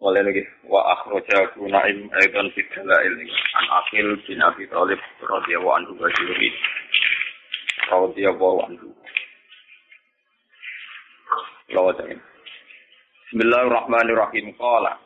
[0.00, 5.92] Mulai lagi wa akhraja Naim aidan fi dalail an Aqil bin Abi Thalib radhiyallahu anhu
[6.00, 6.48] wa juri
[7.84, 8.88] radhiyallahu anhu.
[11.76, 12.16] Lawan
[13.28, 14.56] Bismillahirrahmanirrahim.
[14.56, 14.96] Qala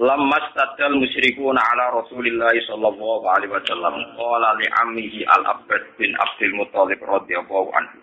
[0.00, 7.04] Lamma stadal musyrikuna ala Rasulillah sallallahu alaihi wasallam qala li ammihi al-Abbas bin Abdul Muthalib
[7.04, 8.00] radhiyallahu anhu.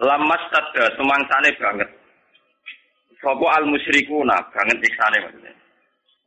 [0.00, 2.05] Lamma stadal semangsane banget
[3.26, 5.50] Sopo al musyrikuna banget iksane maksudnya.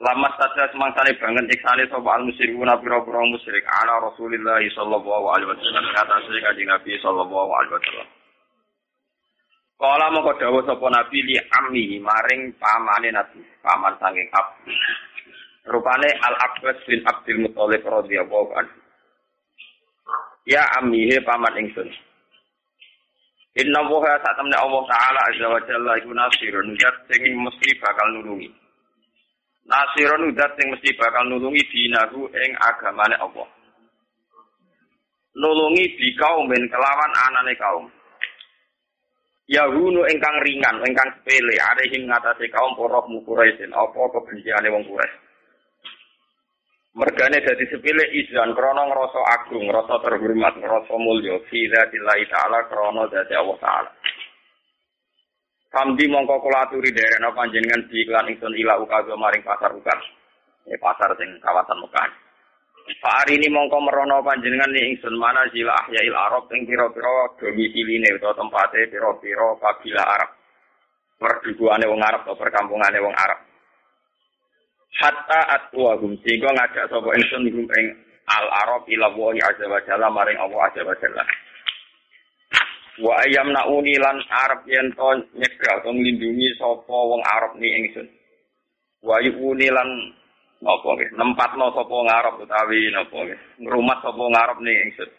[0.04, 5.96] Lama saja semangsane banget iksane sopo al musyrikuna pira-pira musyrik ala Rasulillah sallallahu alaihi wasallam
[5.96, 8.10] kata sing kanjeng Nabi sallallahu alaihi wasallam.
[9.80, 14.76] Kala dawuh sapa Nabi li ammi maring pamane Nabi, paman saking Abu.
[15.72, 18.76] Rupane Al Abbas bin Abdul Muthalib radhiyallahu anhu.
[20.44, 21.88] Ya ammi he paman ingsun.
[23.58, 28.08] Inna woha saat temen Allah Ta'ala Azza wa Jalla iku nasirun Udat sing mesti bakal
[28.14, 28.46] nulungi.
[29.66, 33.50] Nasirun udat sing mesti bakal nulungi Dinahu ing agamane Allah.
[35.34, 37.86] Nulungi di kaumin kelawan anane kaum.
[39.50, 45.10] Yahunu ingkang ringan, ingkang sepele, arehim ngatasi kaum poroh mukuraisin, apa kebenciane wong kures.
[46.98, 53.06] Mergane dadi sepile izan krana ngrasa agung, ngrasa terhormat, ngrasa mulya fi dzatillahi taala krana
[53.06, 53.92] dzati Allah taala.
[55.70, 60.02] Samdi mongko kula aturi derena panjenengan di iklan ingsun ila ukaga maring pasar ukas.
[60.66, 62.10] Ya pasar sing kawasan Mekah.
[63.06, 68.34] Hari ini mongko merono panjenengan ni ingsun mana jila ahyail Arab ing pira-pira domisiline utawa
[68.34, 70.32] tempate pira-pira kabilah Arab.
[71.22, 73.49] Perdukuane wong Arab atau perkampungane wong Arab
[74.98, 77.88] hatta atwahum sehingga ngajak sapa ingsun hum ing
[78.30, 81.24] al arab ila wa azza wa jalla maring Allah azza wa jalla.
[83.00, 88.08] Wa ayam nauni lan arab yen to nyegah to nglindungi sapa wong arab ni ingsun.
[89.06, 89.90] Wa yuni lan
[90.60, 95.10] napa nggih nempatno sapa wong arab utawi napa nggih ngrumat sapa wong arab ni ingsun.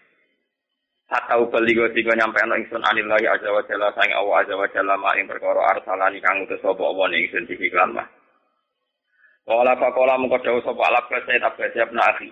[1.11, 4.69] Hatta ubali go tiga nyampe ana ingsun anillahi azza wa jalla sang Allah azza wa
[4.71, 8.20] jalla ma ing arsalani kang utus sapa Allah ning ingsun dikiklan mah
[9.51, 12.31] Kala fakola mengko dawuh sapa alaf saya tak siap na akhi.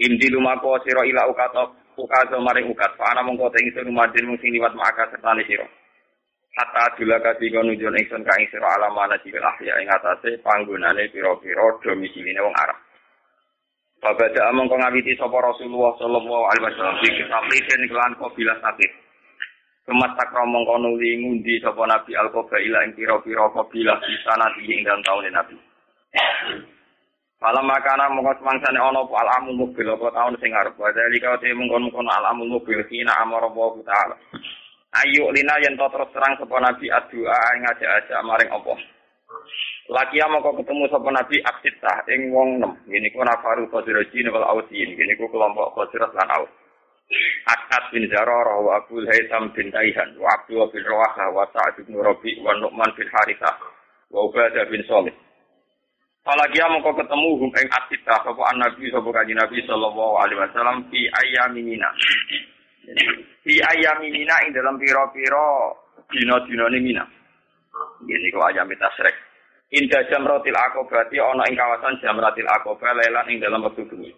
[0.00, 1.52] Indi lumako sira ila ukat
[1.92, 2.96] ukaso maring ukat.
[3.04, 5.68] Ana mengko te ingsun rumadin mung sing liwat maka sertane sira.
[6.56, 11.04] Hatta dula kati kono nunjuk ingsun ka ing sira alamana jibil ahya ing atase panggonane
[11.12, 12.80] pira-pira domisiline wong Arab.
[14.00, 18.92] Babada kong ngawiti sapa Rasulullah sallallahu alaihi wasallam di kitab lisen kelan kabilah sakit.
[19.84, 25.04] Kemas tak romong kono ngundi sapa Nabi al-Qabaila ing pira-pira kabilah di sana ing dalam
[25.04, 25.68] tahun Nabi.
[27.40, 30.76] Malam makanan mongko semangsane ana apa alamul mobil apa taun sing arep.
[30.76, 34.16] Wa dalika te mongkon-mongkon alamul mobil kina amara Allah taala.
[35.00, 38.74] Ayo lina yen to terus terang sapa nabi adua ing ngajak-ajak maring apa.
[39.88, 42.72] Laki mongko ketemu sapa nabi aksita ing wong nem.
[42.84, 44.88] Ngene ku nafaru qadirajin wal ausin.
[44.92, 46.50] Ngene ku kelompok qadirat lan aus.
[47.48, 49.08] Akad bin Zararah wa Abdul
[49.56, 53.58] bin Taihan wa Abdul bin Rawahah wa Sa'ad bin Rabi wa Nu'man bin Harithah
[54.14, 55.10] wa Ubadah bin Salih.
[56.30, 61.10] Apalagi mongko ketemu hum ing asita sapa nabi sapa kanjeng Nabi sallallahu alaihi wasallam fi
[61.10, 61.90] ayyamin mina.
[63.42, 65.74] Fi ayyamin mina ing dalam pira-pira
[66.06, 67.02] dina-dinane mina.
[68.06, 69.18] Ini kok ayam tasrek.
[69.74, 70.54] Inda jamratil
[70.86, 74.14] berarti ana ing kawasan jamratil aqaba lelan ing dalam wektu bengi.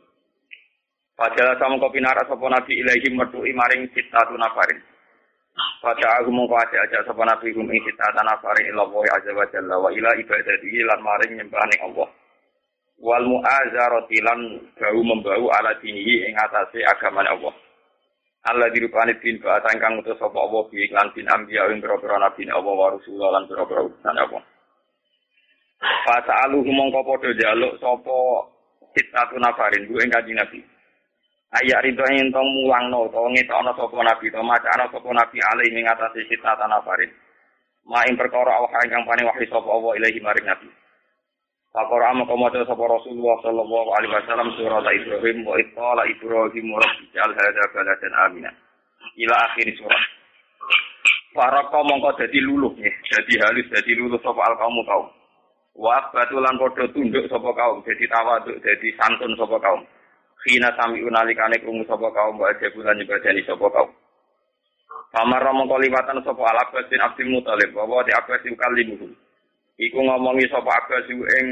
[1.17, 4.85] Padahal sama kopi naras nabi ilahi metuhi maring sitatu nafarin.
[5.83, 9.37] Pada aku mongko aja aja sapa nabi kum ing kita tanah faring ila wa azza
[9.37, 12.09] wa jalla wa ila ibadati lan maring nyembah Allah.
[13.03, 14.41] Wal mu'azarati lan
[14.79, 17.53] bau membau ala dinihi ing atase agama Allah.
[18.43, 22.47] Allah dirupani bin bahasa kang utus sapa Allah bi iklan bin ambiya ing pira-pira nabi
[22.49, 24.43] Allah wa rasul lan pira-pira utusan Allah.
[26.07, 28.19] Fasa aluhu mongko padha jaluk sapa
[28.95, 30.63] sitatu nafarin ku ing kanjeng Nabi.
[31.53, 35.13] Ayat ridho yang tong mulang no, tong itu ana sopo nabi, tong maca ana sopo
[35.13, 37.13] nabi alih mengatasi cita tanah farid.
[37.85, 40.73] Main perkara Allah yang paling wahyu sopo Allah ilahi maring nabi.
[41.69, 47.33] Pakor ama komodo sopo Rasulullah sallallahu alaihi wasallam surat Ibrahim wa itala Ibrahim rabbi jal
[47.37, 48.51] hadza baladan amina.
[49.21, 49.77] Ila akhir.
[51.37, 55.09] Para kaum mongko dadi luluh ya, dadi halus dadi luluh sopo al kaum kaum.
[55.77, 59.85] Wa batulan padha tunduk sopo kaum, dadi tawaduk, dadi santun sopo kaum.
[60.43, 63.91] Khina sami unalikane krungu sapa kaum wa bulan nyebadani sapa kaum.
[65.13, 69.07] Kamar mongko liwatan sapa Al-Abbas bin Abdul Muthalib bahwa di Abbas yukalimuhu.
[69.77, 71.49] Iku ngomongi sapa Abbas ing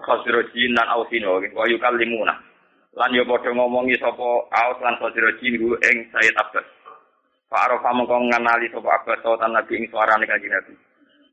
[0.00, 2.34] Khazrajin lan Ausino wa yukallimuna.
[2.98, 6.66] Lan yo padha ngomongi sapa Aus lan Khazrajin ing Sayyid Abbas.
[7.46, 10.74] Pak Arafah mongko ngenali sapa Abbas tautan Nabi ing suarane kanjeng Nabi.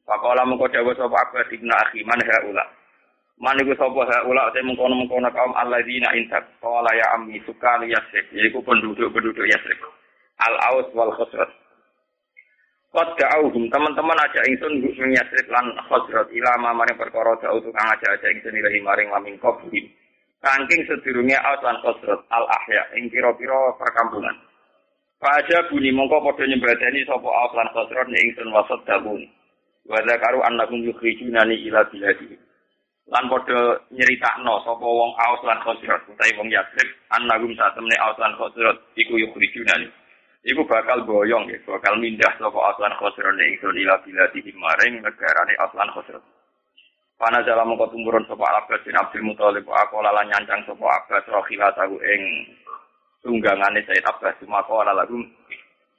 [0.07, 2.76] Pakola mengko dawuh sapa Abbas ibn Akhi man haula.
[3.38, 8.66] Man iku sapa haula te mengkono-mengkono kaum alladzina intak qala ya ammi sukani yasrib yaiku
[8.66, 9.78] penduduk-penduduk Yasrib.
[10.42, 11.45] Al Aus wal Khosrat.
[12.89, 18.25] Qad da'auhum teman-teman aja ingsun ing Yasrib lan Khosrat ila maring perkara da'u tukang aja-aja
[18.25, 19.86] ingsun ilahi maring lamin qabuhim.
[20.42, 24.34] Saking sedurunge Aus lan Khosrat al ahya ing pira-pira perkampungan.
[25.22, 29.22] Faja bunyi mongko padha nyembadani sapa Aus lan Khosrat ning ingsun wasat dabun.
[29.86, 32.46] Wa zakaru annakum yukhrijunani ila biladi.
[33.07, 38.36] Lan padha nyeritakno sapa wong Aus lan Khosrat utawi wong Yasrib annagum satemene Aus lan
[38.36, 39.88] Khosrat iku yukhrijunani.
[40.48, 45.00] Iku bakal boyong ya, bakal mindah sapa Aus lan Khosrat ning ingsun ila biladi maring
[45.00, 46.24] negarane Aus lan Khosrat.
[47.18, 51.71] Pana jala mongko tumurun sapa Abbas bin Abdul Muthalib aku lalan nyancang sapa Abbas rohila
[51.74, 52.21] tahu ing
[53.25, 55.18] tunggangane Said Abbas maka ora lagu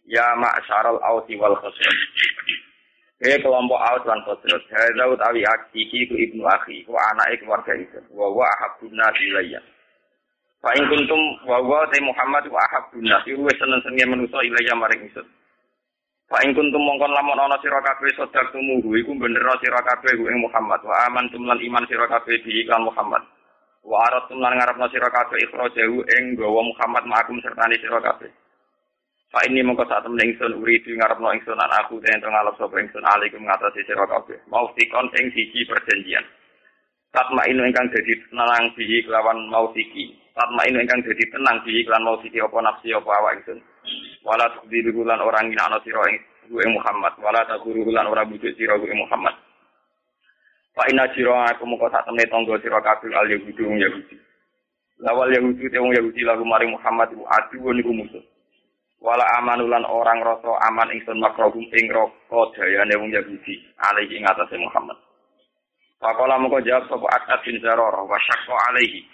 [0.06, 1.96] ya ma'syaral ausi wal khosrat
[3.18, 5.42] Hei kelompok Aus lan Khosrat, hadza utawi
[5.74, 7.98] iki ku ibnu akhi, ku anake keluarga itu.
[8.14, 9.58] Wa wa ahabbun nas ilayya.
[10.62, 15.02] Fa in kuntum wa ta Muhammad wa ahabbun nas, iku wis seneng-senenge manusa ilayya maring
[15.02, 15.26] ingsun.
[16.30, 18.14] Fa in kuntum mongkon lamun ana sira kabeh
[18.54, 23.26] tumuhu iku bener sira kabeh ing Muhammad wa amantum lan iman sira kabeh iklan Muhammad.
[23.82, 28.30] Wa aratum lan ngarepno sira kabeh ikhrajahu ing gawa Muhammad ma'akum sertane sira kabeh.
[29.28, 33.84] Fa ini mongko saat temen ngarepno ingsun an aku den ngalap sapa ingsun alaikum ngatasi
[33.84, 34.40] kabeh.
[34.48, 36.24] Mau tikon ing siji perjanjian.
[37.12, 40.16] Tatma inu dadi tenang bihi kelawan mau siki.
[40.32, 43.60] Tatma inu ingkang dadi tenang bihi kelawan mau siki apa nafsi apa awak ingsun.
[44.24, 47.12] Wala tukdiru lan orang nginakno sira ing Muhammad.
[47.20, 49.36] Wala takuru lan ora bujuk sira ing Muhammad.
[50.72, 54.16] Fa inna jira aku mongko sak temne tangga sira kabeh al Yahudi Yahudi.
[55.04, 58.24] Lawal Yahudi te wong Yahudi lalu maring Muhammad iku adu niku musuh.
[58.98, 64.58] Wala amanulan orang rasa aman ingsun makrohum ing roko dayane wong Yahudi alaihi ing atase
[64.58, 64.98] Muhammad.
[66.02, 69.06] Pakola mongko jawab sapa As'ad bin Zaror wa syaqqa alaihi.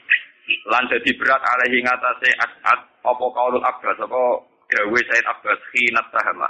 [0.73, 4.23] Lan dadi berat alaihi ing atase As'ad apa kaulul Abbas apa
[4.73, 6.49] gawe Said Abbas khinat tahama.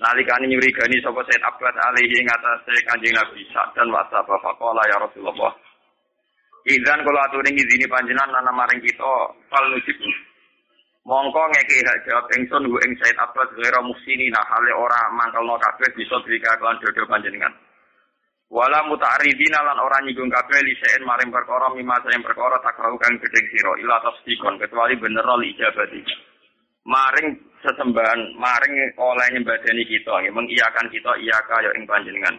[0.00, 3.44] Nalikane nyurigani sapa Said Abbas alaihi ing atase Kanjeng Nabi
[3.76, 5.52] dan wasaba faqala ya Rasulullah.
[6.64, 9.12] Izan kula aturi ngizini panjenengan lan maring kita
[9.52, 9.96] fal nujib.
[11.00, 15.56] Mongko ngeki hak jawab ingsun hu ing Said Abbas ghairu musini nah hale ora mangkelno
[15.56, 17.52] kabeh bisa drika kelan dodo panjenengan.
[18.52, 23.46] Wala muta'aridina lan ora nyinggung kabeh lisein maring perkara mimma sayang perkara takrahu kang gedeng
[23.48, 26.00] sira ila tasdikon kecuali bener li ijabati.
[26.84, 27.28] Maring
[27.62, 32.34] sesembahan, maring oleh nyembadani kita, nggih mengiyakan kita iya kaya ing panjenengan.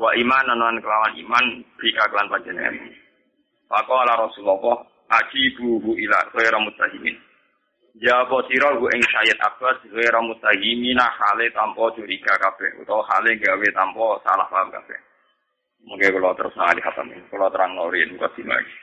[0.00, 1.44] Wa iman lan kelawan iman
[1.78, 2.74] bika kelan panjenengan.
[3.70, 4.82] Faqala Rasulullah
[5.12, 7.14] ajibuhu ila ghairu mutahimin.
[7.94, 13.66] Jawab sira gu ing Sayyid Abbas ghairu mutahimina hale tanpa curiga kabeh utawa hale gawe
[13.70, 14.98] tanpa salah paham kabeh.
[15.86, 18.74] Mungkin kalau terus ngali khatam ini, kalau terang norin buka lagi.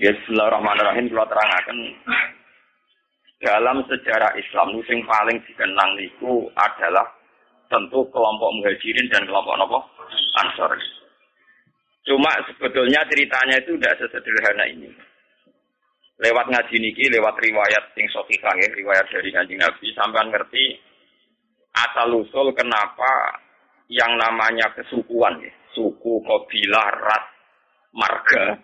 [0.00, 1.78] Ya Bismillahirrahmanirrahim, kalau terang akan
[3.42, 7.04] dalam sejarah Islam yang paling dikenang itu adalah
[7.68, 9.78] tentu kelompok muhajirin dan kelompok nopo
[10.40, 10.72] ansor.
[12.08, 14.88] Cuma sebetulnya ceritanya itu tidak sesederhana ini.
[16.20, 20.64] Lewat ngaji niki, lewat riwayat sing sahihah ya, riwayat dari Kanjeng Nabi sampai ngerti
[21.72, 23.40] asal usul kenapa
[23.88, 27.24] yang namanya kesukuan, ya, suku, kabilah, ras,
[27.96, 28.60] marga,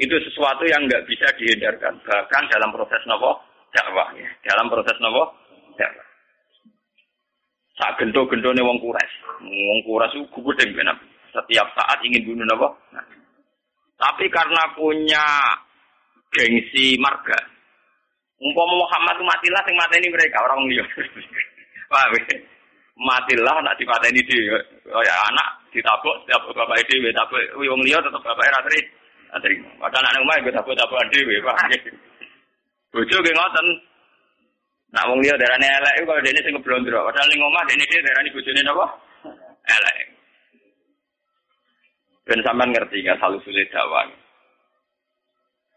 [0.00, 2.00] itu sesuatu yang nggak bisa dihindarkan.
[2.02, 3.38] Bahkan dalam proses nopo
[3.70, 4.28] dakwah, ya.
[4.50, 5.30] dalam proses nopo
[5.76, 6.06] dakwah.
[7.78, 10.96] Saat gento-gento nih wong kures, wong kures itu gubedeng benar.
[11.30, 12.76] Setiap saat ingin bunuh nopo.
[14.00, 15.24] Tapi karena punya
[16.30, 17.38] gengsi marga,
[18.38, 20.84] umpama Muhammad itu matilah sing mateni mereka orang liya.
[21.90, 22.38] Paham ya?
[23.00, 24.60] matilah nak dipateni dhewe.
[24.84, 28.80] Kaya anak ditabuk setiap bapak dhewe tabuk wong liya tetep bapak ra teri.
[29.30, 29.54] Atri.
[29.78, 31.70] Padahal anak omah gue tabuk-tabukan dhewe, Pak.
[32.90, 33.66] Bojo ge ngoten.
[34.90, 36.98] Nak wong liya darane elek iku kalau dene sing ngeblondro.
[37.06, 38.86] Padahal ning omah dene dhewe darani bojone napa?
[39.70, 39.96] Elek.
[42.26, 44.06] Ben sampean ngerti salu sulit dakwah.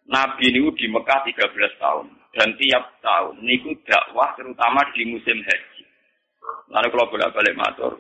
[0.04, 5.84] Nabi niku di Mekah 13 tahun dan tiap tahun niku dakwah terutama di musim haji.
[6.68, 7.94] Lalu kalau bolak-balik matur,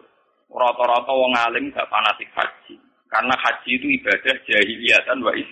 [0.51, 2.75] rata-rata wong alim gak fanatik haji.
[3.07, 5.47] Karena haji itu ibadah jahiliyatan wa, is,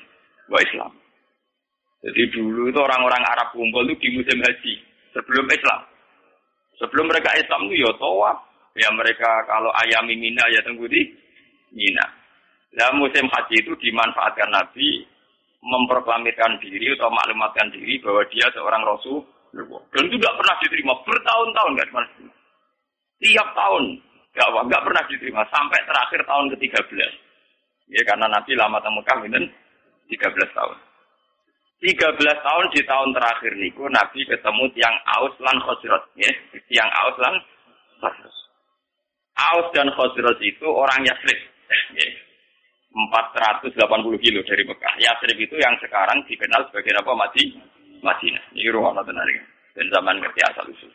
[0.49, 0.91] wa Islam.
[2.01, 4.73] Jadi dulu itu orang-orang Arab kumpul itu di musim haji
[5.13, 5.81] sebelum Islam.
[6.81, 8.41] Sebelum mereka Islam itu ya tawaf.
[8.73, 11.01] Ya mereka kalau ayam mina ya di
[11.71, 12.07] Mina.
[12.73, 15.05] Nah musim haji itu dimanfaatkan Nabi
[15.61, 19.21] memproklamirkan diri atau maklumatkan diri bahwa dia seorang Rasul.
[19.91, 22.05] Dan itu tidak pernah diterima bertahun-tahun kan
[23.21, 23.83] Tiap tahun
[24.33, 27.13] dakwah nggak pernah diterima sampai terakhir tahun ke-13.
[27.91, 29.45] Ya karena Nabi lama teng Mekah pinten
[30.09, 30.77] 13 tahun.
[31.81, 36.31] 13 tahun di tahun terakhir niku Nabi ketemu tiang Aus lan Khosrot, ya.
[36.69, 37.35] Tiang Aus lan
[37.99, 38.35] Khosrot.
[39.37, 41.39] Aus dan Khosrot itu orang Yasrib.
[41.97, 42.09] Ya.
[42.91, 43.71] 480
[44.19, 44.93] kilo dari Mekah.
[44.99, 47.11] Yasrib itu yang sekarang dikenal sebagai apa?
[47.15, 47.43] Madi,
[48.03, 48.43] Madinah.
[48.51, 49.27] Ini rumah tenar
[49.71, 50.91] Dan zaman ngerti asal usul.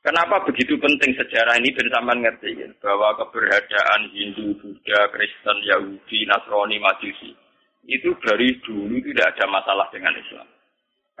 [0.00, 2.68] Kenapa begitu penting sejarah ini dan zaman ngerti ya?
[2.80, 7.36] bahwa keberadaan Hindu, Buddha, Kristen, Yahudi, Nasrani, Majusi
[7.84, 10.48] itu dari dulu tidak ada masalah dengan Islam.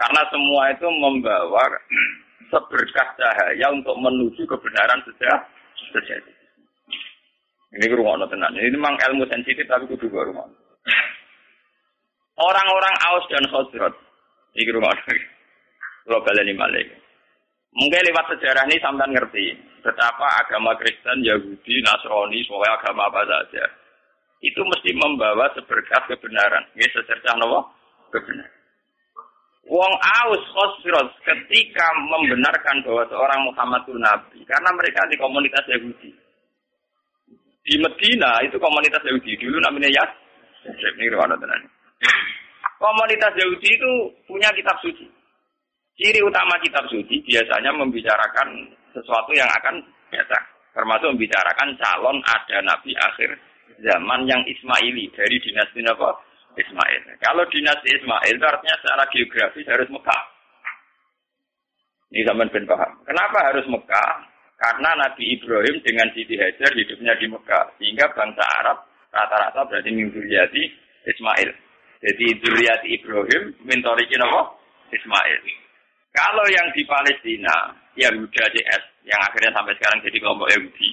[0.00, 1.64] Karena semua itu membawa
[2.52, 5.44] seberkah cahaya untuk menuju kebenaran sejak
[5.92, 6.39] sejati.
[7.70, 8.50] Ini rumah tenan.
[8.58, 10.46] Ini memang ilmu sensitif tapi kudu rumah.
[12.40, 13.94] Orang-orang Aus dan Khosrot.
[14.58, 14.90] Ini rumah.
[16.06, 16.86] Kalau balik malik.
[17.70, 19.44] Mungkin lewat sejarah ini sampai ngerti
[19.78, 23.62] betapa agama Kristen, Yahudi, Nasrani, semua agama apa saja
[24.40, 26.64] itu mesti membawa seberkas kebenaran.
[26.76, 27.68] Ya secercah nopo
[28.12, 28.58] kebenaran.
[29.68, 36.10] Wong Aus Khosros ketika membenarkan bahwa seorang Muhammad itu Nabi karena mereka di komunitas Yahudi.
[37.60, 40.10] Di Medina itu komunitas Yahudi dulu namanya Yas.
[42.80, 43.92] Komunitas Yahudi itu
[44.24, 45.04] punya kitab suci.
[46.00, 50.44] Ciri utama kitab suci biasanya membicarakan sesuatu yang akan datang.
[50.72, 53.36] Termasuk membicarakan calon ada nabi akhir
[53.84, 56.16] zaman yang Ismaili dari dinasti apa?
[56.56, 57.02] Ismail.
[57.22, 60.22] Kalau dinasti Ismail itu artinya secara geografis harus Mekah.
[62.10, 62.92] Ini zaman ben paham.
[63.06, 64.29] Kenapa harus Mekah?
[64.60, 67.64] Karena Nabi Ibrahim dengan Siti Hajar hidupnya di Mekah.
[67.80, 70.62] Sehingga bangsa Arab rata-rata berarti minzuriyati
[71.08, 71.50] Ismail.
[72.04, 74.52] Jadi Zuriyati Ibrahim mintorikin apa?
[74.92, 75.40] Ismail.
[76.12, 80.90] Kalau yang di Palestina, Yahuda CS, yang akhirnya sampai sekarang jadi kelompok Yahudi,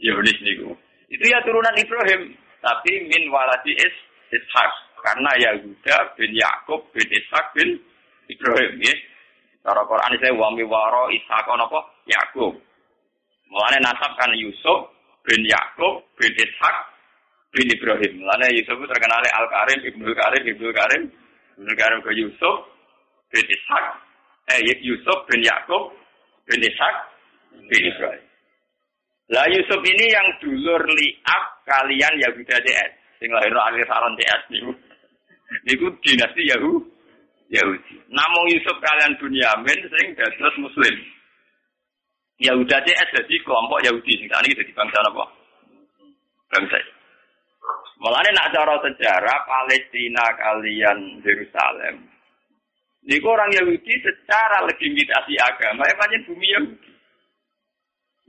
[0.00, 0.72] Zionis niku.
[1.12, 3.94] Itu ya turunan Ibrahim, tapi min waladi is
[4.34, 4.72] Ishak.
[5.06, 7.78] Karena Yahuda bin Yakub bin Ishak bin
[8.26, 8.94] Ibrahim, ya.
[9.62, 11.80] Cara Quran saya wami waro Ishak apa?
[12.10, 12.65] Yakub.
[13.50, 14.90] Mulane nasab kan Yusuf
[15.22, 16.76] bin Yakub bin Ishak
[17.54, 18.12] bin Ibrahim.
[18.22, 21.02] Mulane Yusuf terkenal Al Karim, Ibnu Karim, Ibnu Karim,
[21.58, 22.56] Ibnu Karim ke Yusuf
[23.30, 23.84] bin Ishak
[24.54, 25.94] eh Yusuf bin Yakub
[26.46, 26.94] bin Ishak
[27.70, 28.24] bin Ibrahim.
[29.26, 32.90] Lah Yusuf ini yang dulur liak kalian Yahuda DS.
[33.18, 34.70] Sing lahir akhir saron DS niku.
[35.66, 36.78] Niku dinasti Yahu
[37.50, 37.94] Yahudi.
[38.10, 40.94] Namun Yusuf kalian Bunyamin sing dados muslim.
[42.36, 45.24] Yahuda DS jadi kelompok Yahudi sing tadi jadi bangsa apa?
[46.52, 46.78] Bangsa.
[47.96, 52.16] Mulane nak cara sejarah Palestina kalian Yerusalem
[53.06, 56.90] Niku orang Yahudi secara legitimasi agama, banyak bumi Yahudi.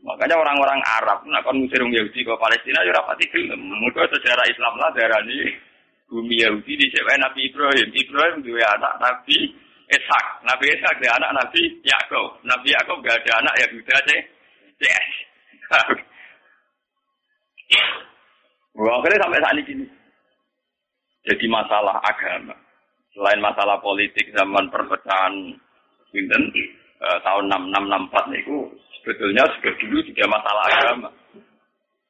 [0.05, 3.57] Makanya orang-orang Arab, nak kon ngusir Yahudi ke Palestina, ya rapati gelem.
[3.57, 5.49] Mudah sejarah Islam lah darah ini
[6.05, 7.89] bumi Yahudi di Nabi Ibrahim.
[7.89, 9.49] Ibrahim dua anak Nabi
[9.87, 10.25] Ishak.
[10.43, 12.27] Nabi Ishak dia anak Nabi Yakub.
[12.43, 14.17] Nabi Yakub gak ada anak Yahudi aja.
[14.77, 15.09] Yes.
[18.77, 19.85] Wah, akhirnya sampai saat ini.
[21.27, 22.55] Jadi masalah agama
[23.17, 25.33] selain masalah politik zaman perpecahan
[26.13, 26.43] Winten
[27.01, 28.57] eh, tahun 6664 itu
[29.01, 31.09] sebetulnya sudah dulu juga masalah agama.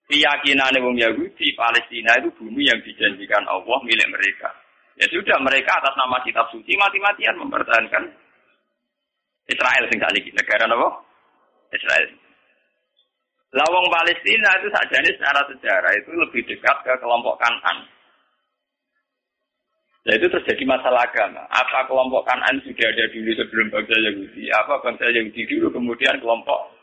[0.08, 4.52] Keyakinan wong Yahudi Palestina itu bumi yang dijanjikan Allah milik mereka.
[4.98, 8.04] Ya sudah mereka atas nama kitab suci mati-matian mempertahankan
[9.48, 10.90] Israel sing lagi negara apa?
[11.72, 12.10] Israel.
[13.56, 17.88] Lawang Palestina itu saja secara sejarah itu lebih dekat ke kelompok Kanan
[20.08, 21.44] Nah itu terjadi masalah agama.
[21.52, 24.48] Apa kelompok kanan sudah ada dulu sebelum bangsa Yahudi?
[24.56, 26.77] Apa bangsa Yahudi dulu kemudian kelompok?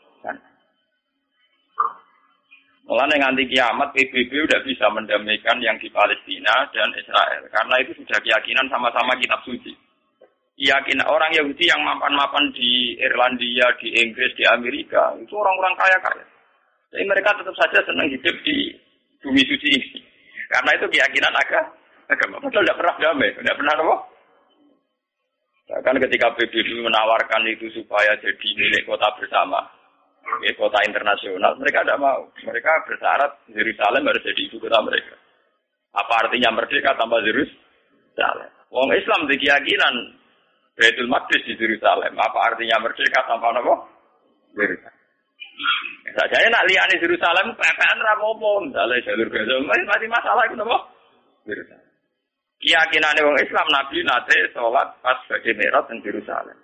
[2.85, 8.21] Mulai nganti kiamat PBB udah bisa mendamaikan yang di Palestina dan Israel karena itu sudah
[8.21, 9.73] keyakinan sama-sama kitab suci.
[10.55, 16.25] Keyakinan orang Yahudi yang mapan-mapan di Irlandia, di Inggris, di Amerika itu orang-orang kaya-kaya.
[16.93, 18.71] Jadi mereka tetap saja senang hidup di
[19.19, 19.99] bumi suci ini.
[20.47, 21.73] Karena itu keyakinan agama
[22.09, 22.41] agama.
[22.41, 23.95] Padahal tidak pernah damai, tidak pernah apa?
[25.65, 29.65] Bahkan ketika PBB menawarkan itu supaya jadi milik kota bersama,
[30.45, 32.21] ya, kota internasional, mereka tidak mau.
[32.43, 35.15] Mereka bersyarat Yerusalem harus jadi ibu kota mereka.
[35.95, 38.51] Apa artinya merdeka tanpa Yerusalem?
[38.73, 39.95] Wong Islam di keyakinan
[40.75, 42.11] Baitul Maqdis di Yerusalem.
[42.19, 43.75] Apa artinya merdeka tanpa apa?
[44.59, 44.95] Yerusalem.
[46.15, 50.77] Saja nak lihat di Yerusalem, PPN rapopo, misalnya jalur Gaza, masih masalah itu apa?
[51.47, 51.85] Yerusalem.
[52.65, 56.57] Keyakinan orang Islam Nabi nate sholat pas bagi merot di Yerusalem.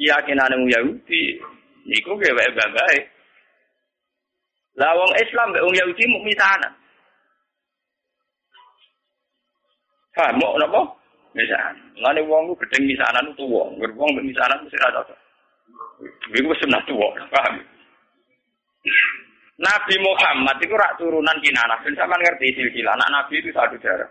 [0.00, 1.22] Keyakinan orang Yahudi
[1.86, 3.04] niku gawe baik
[4.78, 6.72] Lah wong Islam mbek wong Yahudi muk misanan.
[10.14, 10.80] Paham mau napa?
[11.36, 11.76] Misanan.
[12.00, 15.18] Lane wong ku gedeng misanan tuwa, wong wong misanan mesti ra cocok.
[16.32, 17.60] Iku sunah tuwa, paham?
[19.60, 21.84] Nabi Muhammad itu rak turunan kinanah.
[21.84, 22.96] Ben sampean ngerti silsilah.
[22.96, 24.08] Anak Nabi itu satu darah.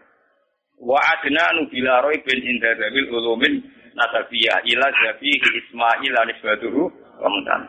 [0.77, 3.57] Wa adna nubila roy bin inda dabil ulumin
[3.97, 7.61] nasabiyah ila zabihi Ismail anisbatuhu kemudian.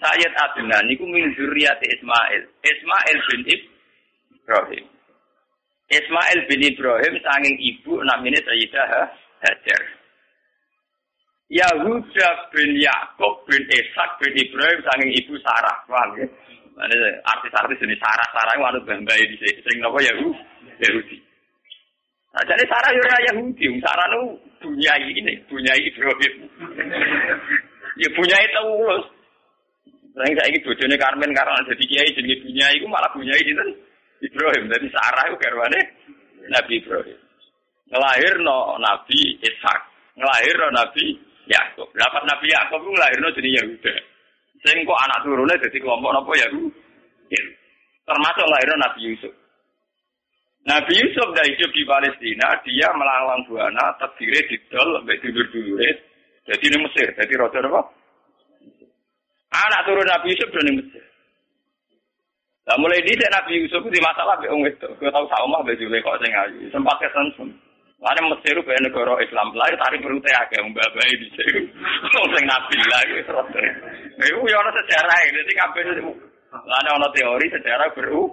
[0.00, 2.42] Sayyid Adnan niku min zurriyati Ismail.
[2.64, 3.40] Ismail bin
[4.32, 4.84] Ibrahim.
[5.92, 9.12] Ismail bin Ibrahim sanging ibu namanya Sayyidah
[9.44, 9.82] Hajar.
[11.48, 15.76] Yahuda bin Yakub bin Ishak bin Ibrahim sanging ibu Sarah.
[15.88, 16.28] Paham ya?
[17.26, 19.60] artis-artis ini Sarah-Sarah itu anu bambai di sini.
[19.66, 20.38] Sing napa Yahudi?
[20.78, 21.16] Yahudi.
[22.28, 24.20] Nah, jadi Sarah yo Yahudi, Sarah nu
[24.62, 26.34] bunyai ini, bunyai Ibrahim.
[27.98, 29.04] Ya bunyai terus.
[30.18, 33.70] Sing saiki bojone Karmen karena jadi kiai jenenge bunyai iku malah bunyai sinten?
[34.18, 34.66] Ibrahim.
[34.66, 35.80] Jadi Sarah itu garwane
[36.50, 37.18] Nabi Ibrahim.
[37.88, 39.80] Ngelahirno Nabi Ishak,
[40.18, 41.04] ngelahirno Nabi
[41.46, 41.88] Yakub.
[41.94, 43.94] Dapat Nabi Yakub itu ngelahirno jadi Yahuda.
[44.66, 46.48] Sing kok anak turunnya jadi kelompok nopo ya?
[48.08, 49.34] Termasuk lahirnya Nabi Yusuf.
[50.66, 55.80] Nabi Yusuf dari hidup di Palestina, dia melawan buana, terdiri di dol, sampai tidur dulu
[56.48, 57.82] Jadi ini Mesir, jadi roda apa?
[59.52, 61.04] Anak turun Nabi Yusuf dari Mesir.
[62.68, 64.88] Nah, mulai di Nabi Yusuf di masalah be wong itu.
[65.00, 66.68] Gue tahu sama be jule kok sing ayu.
[66.68, 67.48] Sempat kesensum.
[67.98, 71.64] Lalu Mesir itu negara Islam lahir tarik berute agak mbak bayi di sini.
[72.12, 73.48] Sing Nabi lagi terus.
[74.20, 75.36] Itu ya ada sejarah ini.
[75.40, 76.12] Jadi kabeh itu.
[76.52, 78.28] Lalu ada teori sejarah beru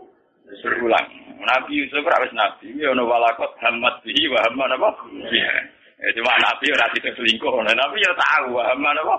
[0.64, 1.08] berulang.
[1.40, 2.76] Nabi Yusuf harus Nabi.
[2.76, 4.90] Ya ada walakot hamad bihi wa hamad apa?
[5.32, 5.75] Iya.
[6.06, 7.50] Ya, cuma Nabi ora tidak selingkuh.
[7.66, 9.16] Nah, Nabi ya tahu hamad apa?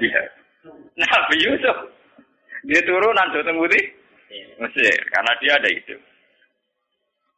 [0.00, 0.22] Iya.
[0.96, 1.76] Nabi Yusuf
[2.64, 3.84] dia turun nanti putih
[4.60, 5.96] Mesir karena dia ada itu.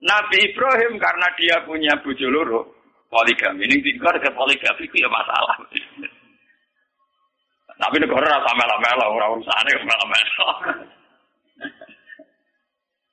[0.02, 2.60] Nabi Ibrahim karena dia punya bojo loro
[3.06, 3.66] poligami.
[3.66, 5.56] Ini tinggal ke poligami itu ya masalah.
[7.82, 10.50] Tapi negara rasa mela-mela, orang urusannya mela-mela.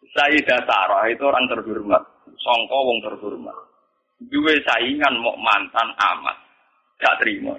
[0.10, 2.04] Sayyidah Sarah itu orang terhormat,
[2.42, 3.69] songko wong terhormat.
[4.20, 6.36] Dua saingan mau mantan amat,
[7.00, 7.56] gak terima.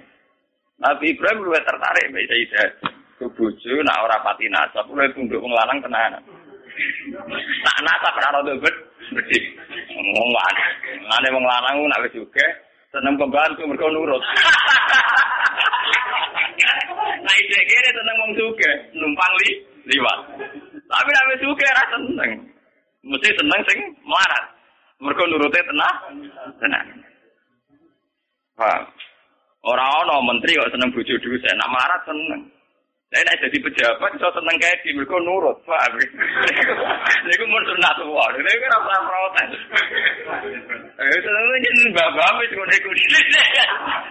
[0.77, 2.69] Nabi Ibrahim lu tertarik mbak Sayyidah.
[3.17, 6.21] Kebuju, nak ora pati nasab, lu tunduk wong lanang tenanan.
[7.65, 8.75] Nak nasab ora rada bet.
[9.89, 10.65] Ngomong ana.
[11.01, 12.45] Ngene wong lanang nak wis juga
[12.93, 14.21] seneng pembantu mergo nurut.
[17.21, 19.49] Nah, iki kene seneng wong suge, numpang li
[19.93, 20.19] liwat.
[20.89, 22.31] Tapi nek wis suge ra seneng.
[23.05, 24.45] Mesti seneng sing melarat.
[25.01, 25.93] Mergo nurute tenah,
[26.61, 26.83] tenah.
[28.53, 28.83] Paham?
[29.61, 32.41] Ora ana menteri kok seneng bojo dulu saya nak marah seneng.
[33.09, 37.93] Saya nak jadi pejabat iso seneng kayak di mereka nurut pak ini gue mau sunat
[37.97, 38.25] tua.
[38.37, 39.51] Ini gue rasa protes.
[40.97, 43.01] Eh seneng lagi bapak bapak itu gue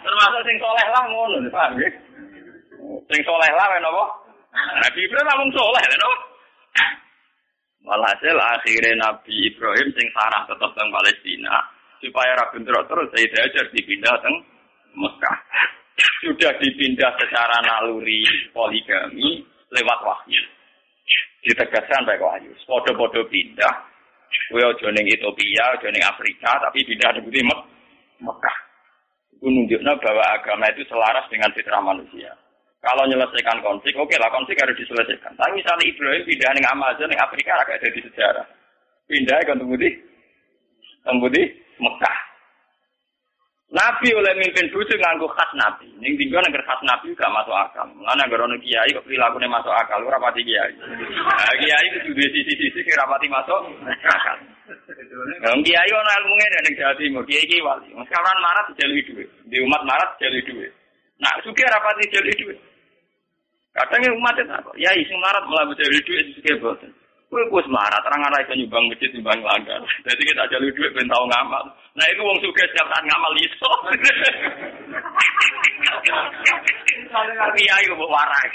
[0.07, 1.68] termasuk sing soleh lah ngono pak
[3.11, 4.05] sing soleh lah kenapa
[4.83, 6.16] nabi ibrahim ngomong soleh kenapa
[7.81, 11.64] Walhasil akhirnya Nabi Ibrahim sing sarah tetap teng Palestina
[12.01, 14.37] supaya ra bentrok terus saya diajar dipindah teng
[14.97, 15.38] Mekah.
[16.25, 20.43] Sudah dipindah secara naluri poligami lewat wahyu.
[21.45, 22.53] Ditegaskan baik wahyu.
[22.69, 23.88] Podo-podo pindah.
[24.51, 27.61] Kue ojo Ethiopia, ojo Afrika, tapi pindah di Mek
[28.23, 28.57] Mekah.
[29.35, 32.31] Itu nunjuknya bahwa agama itu selaras dengan fitrah manusia.
[32.81, 35.37] Kalau menyelesaikan konflik, oke lah konflik harus diselesaikan.
[35.37, 38.47] Tapi misalnya Ibrahim pindah ke Amazon, ke Afrika, agak jadi sejarah.
[39.05, 39.90] Pindah ke Tembudi,
[41.05, 41.43] Tembudi,
[41.77, 42.19] Mekah.
[43.71, 45.87] Nabi oleh mimpin bujuk nganggu khas Nabi.
[46.03, 47.87] Yang tinggal negara khas Nabi gak masuk akal.
[48.03, 50.75] Mana negara ono kiai kok perilakunya masuk akal, ora pati kiai.
[50.75, 53.61] Nah, kiai itu sudah sisi-sisi kira pati masuk
[54.11, 54.38] akal.
[55.47, 57.95] Nah, kiai ono ilmunya dari Jawa Timur, kiai kiai wali.
[57.95, 60.73] Sekarang marah dijalui duit, di umat marah dijalui duit.
[61.23, 62.59] Nah, suka rapati dijalui duit.
[63.71, 64.71] Kadang yang umat itu apa?
[64.75, 66.91] Ya, isi marat malah dijalui duit suka bosan.
[67.31, 69.79] Kue kus marah, terang arah itu nyumbang masjid, nyumbang langgar.
[70.11, 71.63] Jadi kita jalui duit, ben tau ngamal.
[71.95, 73.71] Nah itu wong suka setiap saat ngamal iso.
[77.11, 78.49] Kalau kiai gue warai.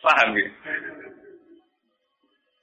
[0.00, 0.48] Paham ya?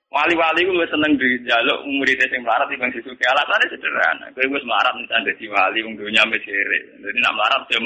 [0.10, 3.22] Wali-wali gue seneng di jaluk muridnya yang melarat bang si suki.
[3.30, 4.26] Alasannya sederhana.
[4.34, 6.80] Gue gue melarat misalnya jadi wali, wong dunia mesire.
[6.98, 7.78] Jadi nak melarat dia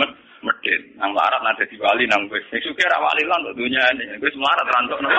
[0.44, 0.82] medit.
[1.00, 2.40] Nang melarat nak jadi wali, nang gue.
[2.52, 4.20] Sing suki rak wali untuk dunia ini.
[4.20, 5.10] Gue melarat rantok no.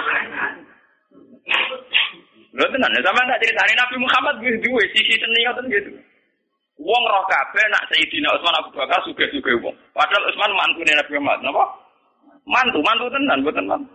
[2.54, 5.90] Lo tenan, sama tak ceritain Nabi Muhammad gue dua sisi seni ngoten gitu.
[6.78, 9.74] Wong roh kabeh nak Sayyidina Utsman Abu Bakar suge-suge wong.
[9.90, 11.64] Padahal Utsman mantu Nabi Muhammad, napa?
[12.46, 13.94] Mantu, mantu tenan, mboten mantu.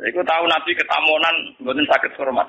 [0.00, 2.48] Iku tahu Nabi ketamunan mboten sakit hormat.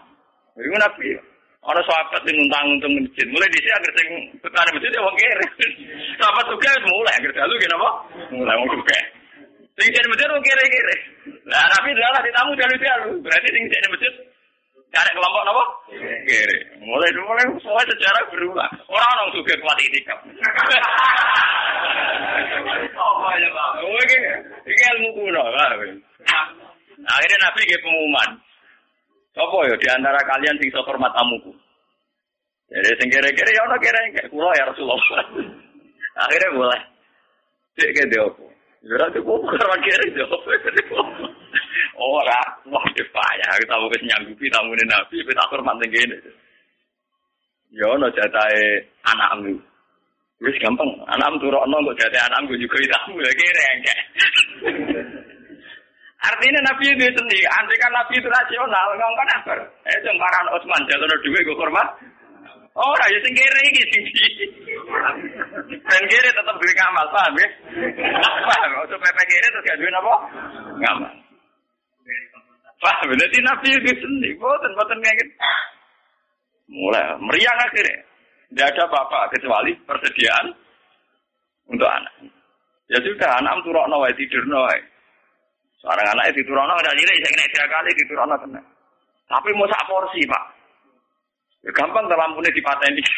[0.55, 1.19] Iku Nabi
[1.63, 3.27] Ana sahabat sing nguntang-untung masjid.
[3.31, 4.07] Mulai dhisik agar sing
[4.43, 5.45] betane masjid ya wong kere.
[6.19, 7.89] Sahabat juga mulai agar dalu ki napa?
[8.35, 8.99] Mulai wong juga.
[9.79, 10.95] Sing jadi masjid wong kere-kere.
[11.47, 13.11] Lah Nabi adalah ditamu dalu-dalu.
[13.23, 14.13] Berarti sing jadi masjid
[14.93, 15.63] Cari kelompok apa?
[16.29, 16.57] Kere.
[16.85, 18.73] Mulai mulai semua sejarah berulang.
[18.85, 20.19] Orang orang juga kuat itikaf.
[22.93, 23.69] Oh ya pak.
[23.81, 24.17] Oh ini
[24.69, 25.41] ini ilmu kuno
[27.03, 28.29] Akhirnya Nabi ke pengumuman.
[29.33, 31.13] Apa ya di antara kalian sing sok hormat?
[32.73, 34.97] Jadi sing kere-kere ya ono kere kayak kula ya Rasulullah.
[36.25, 36.81] Akhirnya mulai.
[37.77, 38.45] Cek ke dia apa?
[38.85, 40.25] Ya ora kok karo kere dia
[41.97, 43.49] Oh, ora, wah payah.
[43.57, 46.17] Aku tahu wis nyanggupi tamune Nabi, tapi tak hormat ning kene.
[47.73, 49.57] Ya ono jatahe anakmu.
[50.41, 53.95] Wis gampang, anakmu turokno kok jatahe anakmu juga tamu ya kere engke.
[56.23, 59.53] Artinya Nabi itu sendiri, andai kan Nabi itu rasional, ngomong kan apa?
[59.91, 61.87] Eh, yang marah Utsman, jalan dua gue hormat.
[62.73, 64.03] Oh, ya sing kere iki sing
[65.83, 67.47] Ben kere tetep ngamal, paham ya?
[68.49, 70.13] Paham, ojo pepe kere terus gak duwe napa?
[70.79, 71.13] Ngamal.
[72.79, 75.25] Paham, berarti Nabi itu sendiri, boten boten ngene.
[76.71, 77.99] Mulai meriang akhirnya.
[78.47, 80.45] Tidak ada apa-apa kecuali persediaan
[81.67, 82.13] untuk anak.
[82.87, 84.92] Ya sudah, anak turokno wae tidurno wae.
[85.83, 88.61] Seorang anak itu turun ada nilai saya kena tiga kali di turun kena.
[89.27, 90.43] Tapi mau sak porsi pak.
[91.67, 93.03] Ya, gampang ke lampunya dipateni.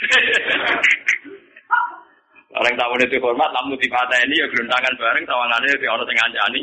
[2.55, 6.61] Orang tamu itu hormat, lampu dipateni ya gelundangan bareng, tawangannya di orang tengah jani.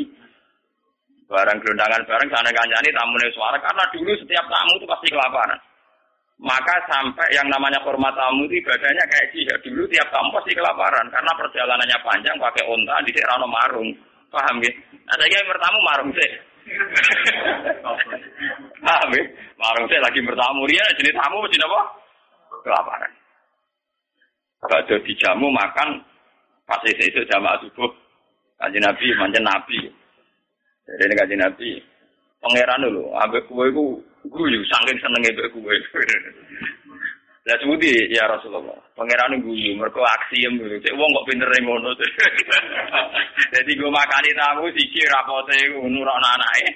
[1.29, 3.61] Barang gelundangan bareng, sana kanjani tamunya suara.
[3.61, 5.59] Karena dulu setiap tamu itu pasti kelaparan.
[6.41, 9.59] Maka sampai yang namanya hormat tamu itu ibadahnya kayak jihad.
[9.61, 11.05] Dulu tiap tamu pasti kelaparan.
[11.13, 13.89] Karena perjalanannya panjang, pakai onta, di Rano Marung.
[14.33, 14.71] Paham ya?
[15.13, 16.31] Ada yang bertamu marung sih.
[18.81, 19.23] Paham ya?
[19.61, 21.81] Marung sih lagi bertamu dia jenis tamu mesti apa?
[22.65, 23.13] Kelaparan.
[24.63, 26.01] Kalau ada di jamu makan
[26.65, 27.91] pas itu jamaah subuh
[28.57, 29.77] kaji nabi manjen nabi.
[30.87, 31.69] Jadi ini kaji nabi
[32.43, 35.75] pangeran dulu, abe kue ku guyu saking senengnya abe kue.
[37.43, 38.79] Lah sebuti ya Rasulullah.
[38.95, 40.79] Pangeran guyu mergo aksiem dulu.
[40.79, 41.91] Cek wong kok pinter ngono.
[43.53, 46.67] Jadi gue makani tamu siji rapote nurokno anake.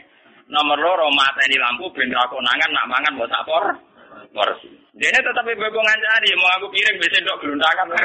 [0.51, 3.65] Nomor loro mateni lampu ben ra konangan nak mangan mbok tak por.
[4.35, 4.67] Porsi.
[4.91, 7.87] Dene tetep bebo ngancani mau aku kirim besok dok gelundangan.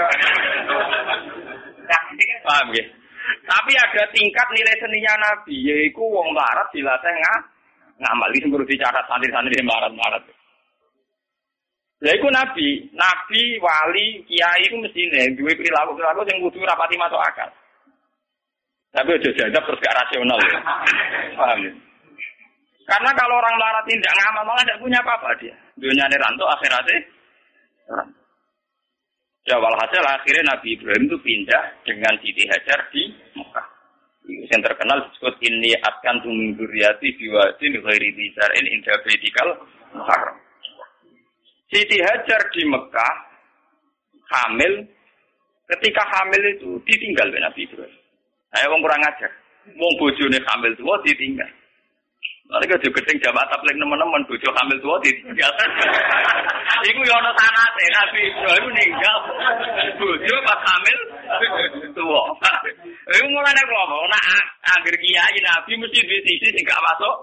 [2.46, 2.84] Paham ya?
[3.42, 7.38] Tapi ada tingkat nilai seninya Nabi, yaitu wong barat dilatih ngah
[8.06, 8.30] ngamal.
[8.30, 10.22] Ini sebelum dicatat santri-santri barat-barat.
[12.02, 17.46] Lah iku nabi, nabi, wali, kiai iku mestine duwe perilaku-perilaku sing kudu rapati masuk akal.
[18.90, 20.36] Tapi aja jadab terus gak rasional.
[20.42, 20.60] Ya.
[21.38, 21.72] Paham ya?
[22.82, 25.54] Karena kalau orang melarat tidak ngamal malah tidak punya apa-apa dia.
[25.78, 26.98] Dunia ini rantu, akhiratnya
[27.86, 28.20] rantu.
[29.42, 33.66] Ya walhasil akhirnya Nabi Ibrahim itu pindah dengan Siti Hajar di Mekah.
[34.26, 39.48] Yang terkenal disebut ini akan tuming duriati biwadin ghairi bisarin indah bedikal
[39.98, 40.41] muharram.
[41.72, 43.14] Siti Hajar di Mekah
[44.28, 44.84] hamil,
[45.72, 47.96] ketika hamil itu ditinggal oleh Nabi Ibrahim.
[48.60, 49.32] Ayo wong kurang ajar.
[49.72, 51.48] Wong bojone hamil tua ditinggal.
[52.52, 55.52] Mereka juga gedeng jabat tablik teman-teman bojo hamil tua ditinggal.
[56.92, 59.16] Iku yo ana sanate Nabi Ibrahim ninggal
[59.96, 60.98] bojo pas hamil
[61.96, 62.22] tua.
[63.16, 64.24] Iku mulane kok nak
[64.76, 67.16] anggere kiai Nabi mesti duwe sisi sing masuk.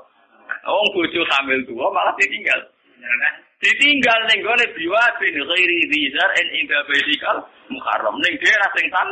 [0.66, 2.66] Wong bojo hamil tua malah ditinggal.
[3.60, 9.10] Ditinggal ning gone biwa bin ghairi dzar en inda bedikal muharram ning daerah sing tan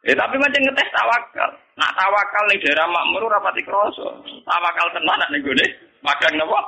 [0.00, 1.50] Eh tapi macam ngetes tawakal.
[1.76, 4.08] Nak tawakal ning daerah makmur ora pati krasa.
[4.48, 5.66] Tawakal tenan ning gone
[6.00, 6.60] magang napa?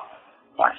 [0.53, 0.77] Pas.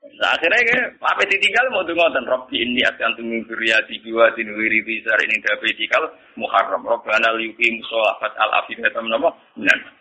[0.00, 4.42] Nah, akhirnya ke, apa ditinggal mau tuh ngoten Robbi ini akan tunggu kuriati biwa di
[4.48, 6.08] wiri bizar ini dabedikal
[6.40, 9.99] muharram Robbana liuki musolafat al afidatam nama benar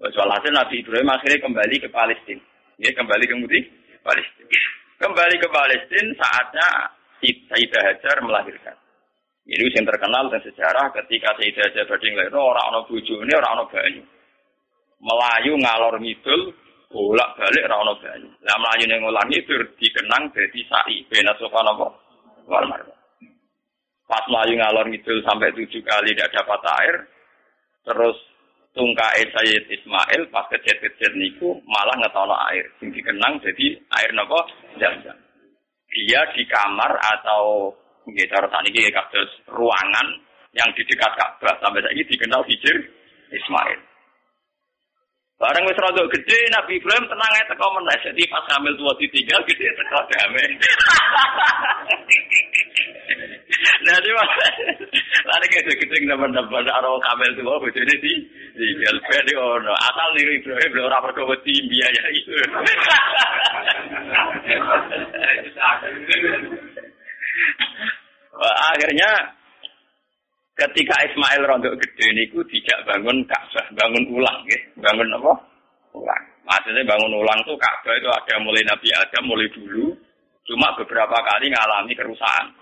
[0.00, 2.42] Soal hasil Nabi Ibrahim akhirnya kembali ke Palestina.
[2.80, 3.60] Ya, kembali ke Mudi,
[4.00, 4.48] Palestina.
[5.02, 6.68] Kembali ke Palestina saatnya
[7.22, 8.74] Sayyidah Hajar melahirkan.
[9.42, 13.68] Ini yang terkenal dan sejarah ketika Sayyidah Hajar badhe nglahirno orang orang ini orang orang
[13.70, 14.02] banyu.
[15.02, 16.54] Melayu ngalor ngidul
[16.94, 18.30] bolak-balik ora ana banyu.
[18.46, 21.86] Lah mlayu ning ngalor ngidul dikenang dadi sa'i bena sofa napa
[22.46, 22.98] wal marwah.
[24.06, 26.96] Pas melayu ngalor ngidul sampai tujuh kali tidak dapat air,
[27.90, 28.18] terus
[28.72, 34.40] tungkae Sayyid Ismail pas kecet-kecet niku malah ngetono air sing dikenang jadi air napa
[34.80, 35.16] jam-jam.
[35.92, 37.76] Dia di kamar atau
[38.08, 40.08] nggih cara saniki kados ruangan
[40.56, 42.76] yang di dekat Ka'bah sampai saiki dikenal hijir
[43.32, 43.80] Ismail.
[45.36, 49.42] Barang wis rada gede Nabi Ibrahim tenang ae teko meneh jadi pas hamil tua ditinggal
[49.44, 50.48] gede teko damai.
[54.12, 54.44] Di mana?
[55.24, 58.12] Lari kayak gede teman-teman arah hamil tua bojone di
[58.52, 59.72] tinggal pede ono.
[59.72, 61.00] Asal niru Ibrahim lho ora
[61.40, 62.32] biaya itu.
[68.68, 69.10] Akhirnya
[70.60, 74.60] ketika Ismail rontok gede niku tidak bangun Ka'bah, bangun ulang ya.
[74.76, 75.32] Bangun apa?
[75.96, 76.22] Ulang.
[76.44, 79.96] Maksudnya bangun ulang tuh Ka'bah itu ada mulai Nabi Adam mulai dulu,
[80.44, 82.60] cuma beberapa kali ngalami kerusakan.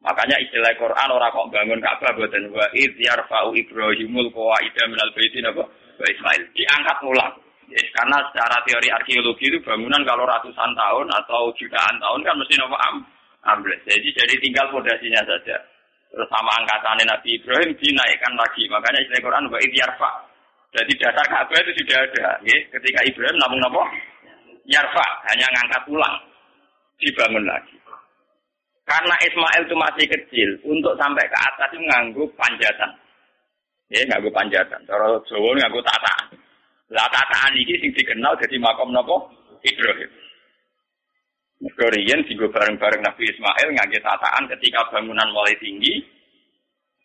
[0.00, 5.44] Makanya istilah Quran orang kok bangun Ka'bah buatan wa id yarfa'u Ibrahimul qawaida minal baitin
[5.44, 5.64] apa?
[6.00, 7.32] Wa Ismail diangkat ulang.
[7.70, 12.58] Yes, karena secara teori arkeologi itu bangunan kalau ratusan tahun atau jutaan tahun kan mesti
[12.58, 13.06] nopo am
[13.46, 13.78] ambles.
[13.86, 15.54] Jadi jadi tinggal fondasinya saja.
[16.10, 18.66] Terus sama Nabi Ibrahim dinaikkan lagi.
[18.66, 20.10] Makanya istilah Quran wa yarfa.
[20.70, 22.26] Jadi dasar Ka'bah itu sudah ada.
[22.42, 22.58] Ya.
[22.74, 23.82] Ketika Ibrahim namun apa?
[24.66, 26.16] Yarfa, hanya ngangkat ulang.
[26.98, 27.74] Dibangun lagi.
[28.90, 32.90] Karena Ismail itu masih kecil, untuk sampai ke atas itu nganggu panjatan.
[33.86, 34.82] Ya, nganggu panjatan.
[34.82, 36.34] Kalau Jawa nganggu tataan.
[36.90, 39.30] Lah tataan ini sing dikenal jadi makom nopo
[39.62, 40.10] Ibrahim.
[41.62, 41.86] Mereka
[42.26, 46.02] singgo bareng-bareng Nabi Ismail ngangge tataan ketika bangunan mulai tinggi.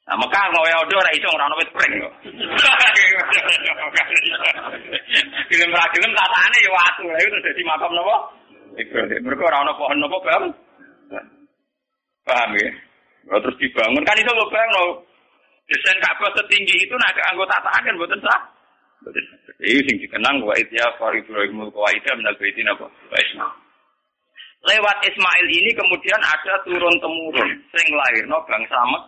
[0.10, 2.14] Nah, Mekah mau ya udah iso ora ono wit pring kok.
[5.50, 8.16] Film ra film tataane ya watu, lha itu dadi makam napa?
[8.78, 9.22] Ibrahim.
[9.22, 10.54] Mereka ora ono pohon napa, Bang?
[12.26, 12.70] Paham ya?
[13.30, 14.86] Nah, terus dibangun kan itu lo bayang lo
[15.66, 18.42] desain Ka'bah setinggi itu nak anggota tataan kan buatan sah.
[19.62, 22.86] Ini sing dikenang wa idya fa Ibrahimul qawaida minal baitin apa?
[22.90, 23.48] Wa.
[24.66, 29.04] Lewat Ismail ini kemudian ada turun temurun sing lahir no bangsa Mek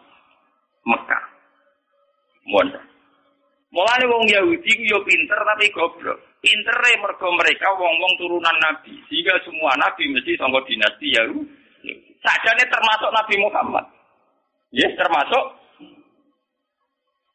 [0.86, 1.24] Mekah.
[2.48, 2.80] Mohon.
[3.74, 6.16] Mulane wong Yahudi yo pinter tapi goblok.
[6.40, 8.96] Pintere mergo mereka wong-wong turunan Nabi.
[9.10, 11.57] Sehingga semua Nabi mesti sangka dinasti Yahudi.
[12.24, 13.86] Sajane termasuk Nabi Muhammad.
[14.76, 15.44] Yes, termasuk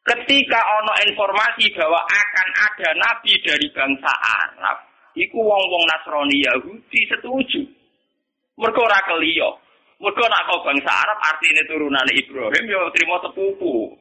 [0.03, 4.77] ketika ono informasi bahwa akan ada nabi dari bangsa Arab,
[5.17, 7.63] iku wong-wong Nasrani Yahudi setuju.
[8.53, 9.57] Mereka ora keliyo.
[9.97, 13.97] Mereka nak bangsa Arab artinya turunan Ibrahim ya terima sepupu.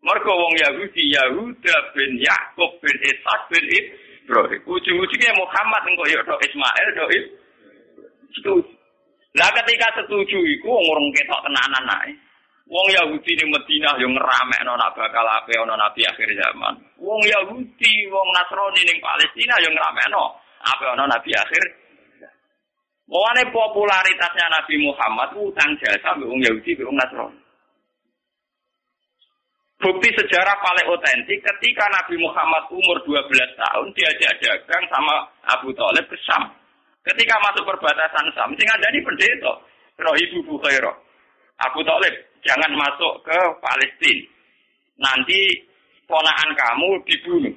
[0.00, 4.60] Mereka wong Yahudi Yahuda bin Yakub bin Ishak bin Ibrahim.
[4.64, 7.04] Ujung-ujungnya Muhammad engkau ya Ismail do
[8.30, 8.79] Setuju.
[9.30, 12.16] Nah ketika setuju itu orang ketok tenanan naik.
[12.70, 16.74] Wong Yahudi di Medina yang ngerame nak bakal apa ono nabi akhir zaman.
[17.02, 20.06] Wong Yahudi, wong Nasrani di Palestina yang ngerame
[20.62, 21.62] apa ono nabi akhir
[23.10, 27.42] Mulane popularitasnya Nabi Muhammad utang jasa wong Yahudi wong Nasrani.
[29.80, 36.04] Bukti sejarah paling otentik ketika Nabi Muhammad umur 12 tahun diajak dagang sama Abu Talib
[36.06, 36.59] bersama.
[37.00, 39.52] Ketika masuk perbatasan Sam, sing ada di pendeta,
[40.00, 40.96] Ibu Bukhairah.
[41.60, 44.28] Abu Talib, jangan masuk ke Palestina.
[45.00, 45.40] Nanti
[46.04, 47.56] ponaan kamu dibunuh.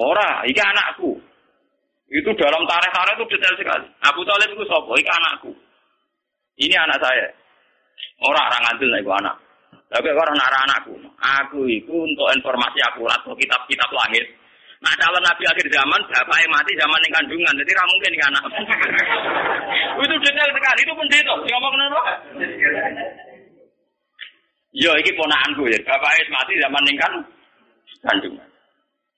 [0.00, 1.16] Ora, ini anakku.
[2.10, 3.86] Itu dalam tarikh-tarikh itu detail sekali.
[4.04, 5.52] Abu Talib itu sopo, ini anakku.
[6.60, 7.28] Ini anak saya.
[8.20, 9.36] Orang orang ngantil itu anak.
[9.88, 10.94] Tapi orang anak anakku.
[11.16, 14.39] Aku itu untuk informasi akurat kitab-kitab langit.
[14.80, 18.42] Nah calon nabi akhir zaman, bapaknya mati zaman yang kandungan, jadi tidak mungkin ini anak.
[20.08, 21.34] itu detail sekali, itu pendeta.
[21.36, 22.00] Ngomong kenapa?
[24.72, 25.78] Yo, ini ponaanku ya.
[25.84, 27.12] Bapaknya mati zaman yang kan
[28.08, 28.48] kandungan.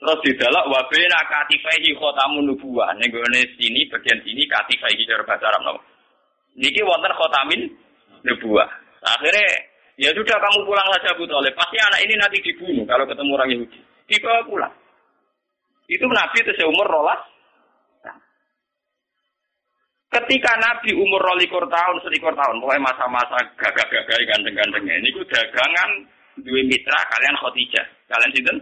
[0.02, 2.90] Terus di dalam wabena katifaihi khotamun nubuah.
[2.98, 3.06] Nih
[3.54, 5.78] sini bagian sini katifaihi cara bahasa Arab no.
[6.58, 7.70] Niki wonten khotamin
[8.26, 8.66] nubuah.
[8.98, 9.46] Akhirnya
[9.94, 11.54] ya sudah kamu pulang saja Bu Thalib.
[11.54, 13.78] Pasti anak ini nanti dibunuh kalau ketemu orang Yahudi.
[14.10, 14.74] Dibawa pulang.
[15.90, 17.20] Itu Nabi itu seumur rolas.
[20.12, 25.00] Ketika Nabi umur rolikur tahun, selikur tahun, pokoknya masa-masa gagah-gagah gandeng-gandengnya.
[25.00, 25.90] Ini dagangan
[26.44, 27.86] dua mitra kalian Khadijah.
[28.12, 28.52] Kalian itu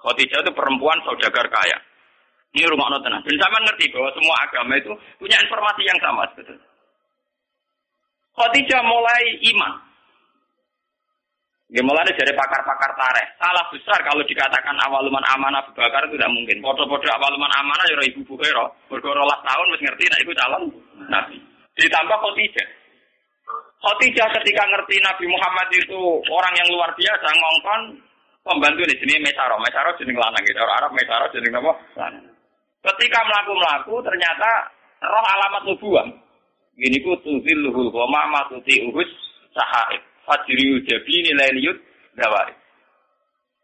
[0.00, 1.78] Khadijah itu perempuan saudagar kaya.
[2.56, 3.20] Ini rumah tenang.
[3.20, 6.68] Dan sama ngerti bahwa semua agama itu punya informasi yang sama sebetulnya.
[8.32, 9.72] Khadijah mulai iman.
[11.72, 13.26] Gimana dari pakar-pakar tareh.
[13.40, 16.60] Salah besar kalau dikatakan awaluman amanah Abu Bakar itu tidak mungkin.
[16.60, 18.68] Podo-podo awaluman amanah ya ibu Bukhairah.
[18.92, 20.62] Bergorolas tahun masih ngerti nah itu calon
[21.08, 21.36] Nabi.
[21.80, 22.68] Ditambah Khadijah.
[23.80, 27.80] Khadijah ketika ngerti Nabi Muhammad itu orang yang luar biasa ngongkon
[28.44, 29.56] pembantu di sini Mesaro.
[29.56, 30.60] Mesaro jenis lanang gitu.
[30.60, 31.72] Orang Arab Mesaro jenis apa?
[32.84, 34.50] Ketika melaku-melaku ternyata
[35.00, 36.04] roh alamat nubuah.
[36.76, 39.08] Gini ku tuzil luhul koma matuti uhus
[39.56, 40.11] sahaib.
[40.22, 41.78] Fajri ujabi nilai liut
[42.14, 42.54] dawari.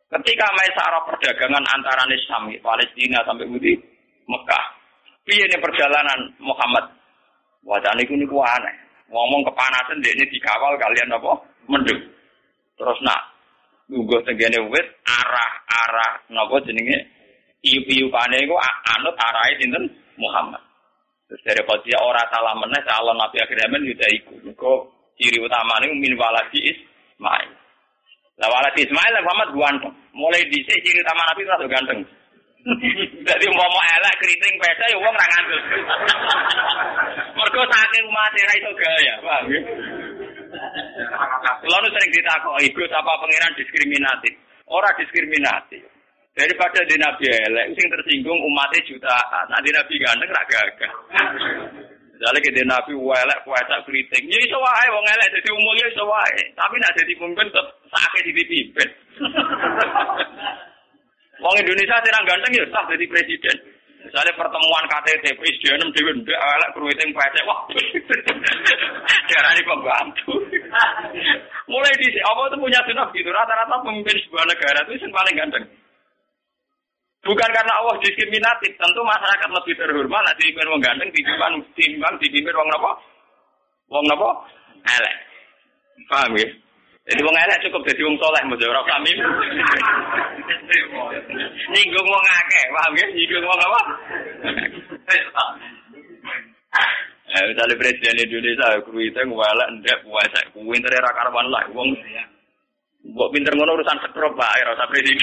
[0.08, 3.76] Ketika Maisarah perdagangan antara Nisam, Palestina sampai Budi,
[4.24, 4.64] Mekah.
[5.28, 6.88] Piye ini perjalanan Muhammad?
[7.68, 8.72] Wajah ini niku aneh.
[9.12, 11.32] Ngomong kepanasan dia ini dikawal kalian apa?
[11.68, 12.00] Mendung.
[12.80, 13.20] Terus nak
[13.92, 16.96] nunggu tenggene wit arah-arah napa jenenge
[17.64, 18.56] iu-iupane iku
[18.96, 19.84] anut arahe sinten
[20.16, 20.60] Muhammad.
[21.28, 24.32] Terus dari dia orang salah meneh calon Nabi akhir zaman juga iku.
[25.18, 27.50] Ciri utamane min waladi Ismail.
[28.38, 29.94] Lah waladi Ismail Muhammad ganteng.
[30.14, 32.00] Mulai dhisik ciri utama Nabi itu ganteng.
[33.28, 35.60] Jadi mau mau elek keriting pesa ya wong ra ngandel.
[37.38, 39.60] Mergo saking umat ra iso gaya, paham ya?
[41.98, 44.34] Sering ditakoki, Gus apa pangeran diskriminatif?
[44.68, 45.82] Orang diskriminatif.
[46.36, 49.46] Daripada di Nabi elek, sing tersinggung umatnya jutaan.
[49.50, 50.92] Nah di Nabi ganteng rak gagah.
[52.18, 56.42] Misalnya kita Nabi elek puasa keriting, ya iso wae wong elek jadi umumnya iso wae.
[56.58, 58.88] Tapi nak jadi pemimpin tetap sakit dipimpin.
[61.38, 63.54] Wong Indonesia sirang ganteng ya sah jadi presiden.
[64.02, 67.62] Misalnya pertemuan KTT presiden dewi ndek elek keriting puasa wah.
[69.30, 70.34] Darani pembantu.
[71.70, 73.30] Mulai di apa itu punya sunah gitu.
[73.30, 75.64] Rata-rata pemimpin sebuah negara itu yang paling ganteng.
[77.18, 82.54] Bukan karena Allah diskriminatif, tentu masyarakat lebih terhormat nanti dipimpin wong ganteng ditimbang timbang dipimpin
[82.54, 82.92] wong napa?
[83.90, 84.28] Wong napa?
[84.86, 85.14] Elek.
[86.06, 86.48] Paham ya?
[87.10, 89.12] Jadi wong elek cukup jadi wong soleh mau ora kami.
[91.74, 93.06] Nyinggung wong akeh, paham ya?
[93.10, 93.80] Nyinggung wong apa?
[97.28, 101.92] Eh, misalnya presiden Indonesia, kuwi itu ngwalak ndak puasa, kuwi pinter ra karuan lah, wong
[103.08, 105.22] Mbok pinter ngono urusan sekrop bae ora usah presiden.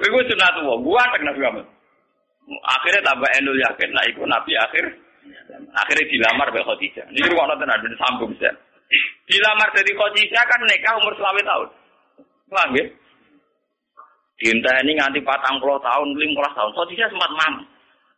[0.00, 1.66] Iku sunat wong, gua tak Nabi Muhammad.
[2.66, 4.84] Akhirnya tambah enul yakin, nah iku Nabi akhir.
[5.70, 7.06] Akhirnya dilamar oleh Khadijah.
[7.12, 8.50] Ini rumah nonton ada sambung saya.
[9.28, 11.68] Dilamar dari Khadijah kan nikah umur selama tahun.
[12.50, 12.84] Paham ya?
[14.40, 16.72] Dinta ini nganti patang puluh tahun, lima tahun.
[16.74, 17.54] Khadijah sempat mam.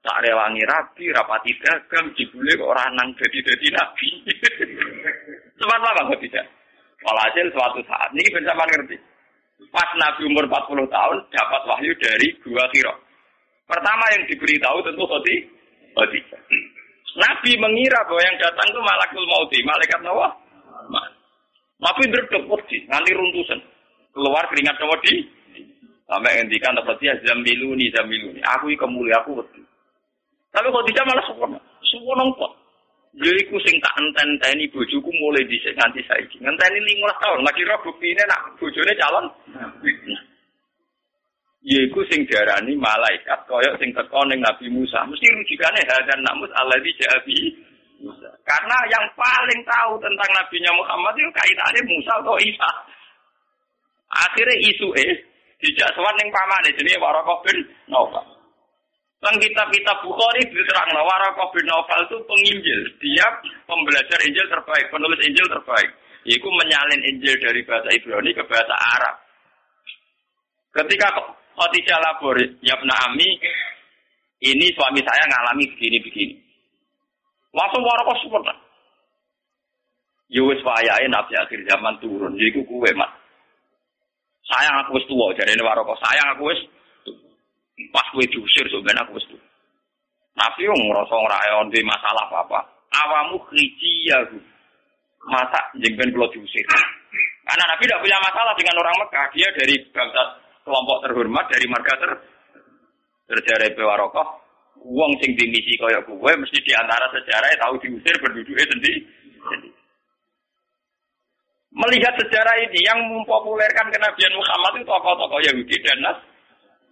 [0.03, 4.09] Tak rewangi rapi, rapati dagang, kok orang nang jadi-jadi nabi.
[5.61, 6.47] sempat apa Khadijah?
[7.03, 8.97] Walhasil suatu saat, ini bisa ngerti.
[9.71, 12.95] Pas Nabi umur 40 tahun dapat wahyu dari dua kiro.
[13.69, 15.37] Pertama yang diberitahu tentu Khoti.
[15.95, 16.19] Khoti.
[17.13, 20.29] Nabi mengira bahwa yang datang itu malakul mauti, malaikat Nawa.
[21.83, 23.61] Nabi berdek wedi, nanti runtusan.
[24.17, 25.25] Keluar keringat Nawa di.
[26.09, 28.41] Sampai ngendikan dapat dia zamiluni zamiluni.
[28.57, 29.41] Aku iki kemulia aku.
[30.53, 31.59] Tapi kok tidak malah sempurna.
[31.89, 32.29] Sempurna
[33.13, 36.41] Jadi sing tak enten-enteni bojoku mulai dhisik nganti saiki.
[36.41, 39.27] Ngenteni 15 tahun, lagi roh buktine nak bojone calon.
[41.63, 45.05] Yaiku sing diarani malaikat kaya sing teko ning Nabi Musa.
[45.05, 47.53] Mesti rujukane hadan namus alladzi jabi
[48.01, 48.33] Musa.
[48.49, 52.71] Karena yang paling tahu tentang nabinya Muhammad itu kaitannya Musa atau Isa.
[54.09, 55.13] Akhirnya isu eh
[55.61, 57.59] dijak sowan ning pamane jenenge Waraqah bin
[57.93, 58.32] Nawfal.
[59.23, 62.81] Tentang kitab-kitab Bukhari diterang Warakah bin Nawfal itu penginjil.
[62.99, 63.23] Dia
[63.71, 65.95] pembelajar Injil terbaik, penulis Injil terbaik.
[66.27, 69.15] Yaitu menyalin Injil dari bahasa Ibrani ke bahasa Arab.
[70.75, 71.07] Ketika
[71.55, 72.35] Khadijah lapor,
[72.67, 73.39] ya Ami,
[74.43, 76.35] ini suami saya ngalami begini-begini.
[77.55, 78.51] Langsung Warakah support.
[80.35, 83.15] Yowes wayahe nabi akhir zaman turun, jadi kue mat.
[84.51, 85.95] Sayang aku wis tua, jadi ini Warakah.
[86.03, 86.59] Sayang aku wis
[87.93, 89.29] Pas gue diusir sebenarnya aku wis
[90.33, 92.61] Nabi yang ngerasa ngerayon di masalah apa-apa.
[92.93, 93.37] Awamu
[94.09, 94.19] ya
[95.23, 96.67] Masa jengben kalau diusir.
[97.47, 99.27] Karena Nabi tidak punya masalah dengan orang Mekah.
[99.37, 100.23] Dia dari bangsa
[100.67, 102.11] kelompok terhormat, dari marga ter
[103.31, 104.41] terjadi pewarokoh.
[104.83, 109.01] Uang sing dimisi kaya gue mesti di antara sejarah tahu diusir berduduknya sendiri.
[111.73, 116.19] Melihat sejarah ini yang mempopulerkan kenabian Muhammad itu tokoh-tokoh Yahudi dan Nas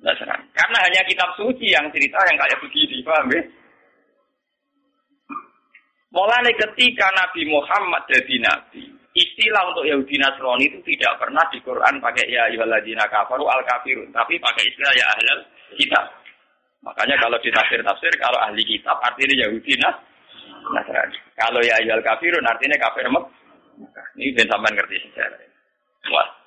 [0.00, 0.48] Nasrani.
[0.56, 3.42] Karena hanya kitab suci yang cerita yang kayak begini, paham ya?
[6.10, 8.82] Mulai ketika Nabi Muhammad jadi nabi,
[9.14, 14.10] istilah untuk Yahudi Nasrani itu tidak pernah di Quran pakai ya ayyuhalladzina kafaru al kafirun,
[14.10, 15.42] tapi pakai istilah ya ahlul
[15.78, 16.04] kitab.
[16.80, 19.78] Makanya kalau di tafsir-tafsir kalau ahli kitab artinya Yahudi
[20.74, 21.18] Nasrani.
[21.38, 24.06] Kalau ya ayyuhal kafirun artinya kafir Mekah.
[24.18, 25.40] Ini ben sampean ngerti sejarah.
[26.12, 26.39] Wah.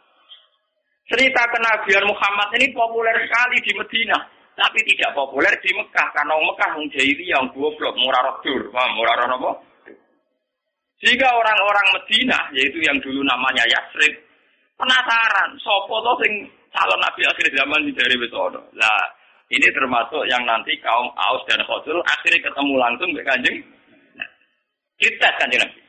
[1.14, 4.18] Cerita kenabian Muhammad ini populer sekali di Medina,
[4.58, 6.90] tapi tidak populer di Mekah karena Mekah wong
[7.22, 9.52] yang goblok, murah rodur, murah roh apa?
[11.06, 14.26] Jika orang-orang Medina, yaitu yang dulu namanya Yasrib,
[14.74, 18.74] penasaran, sopo to sing calon nabi akhir zaman dari Besono.
[18.74, 19.06] Lah,
[19.54, 23.62] ini termasuk yang nanti kaum Aus dan Khosul akhirnya ketemu langsung dengan kanjeng.
[24.18, 24.30] Nah,
[24.98, 25.82] kita kanjeng Nabi.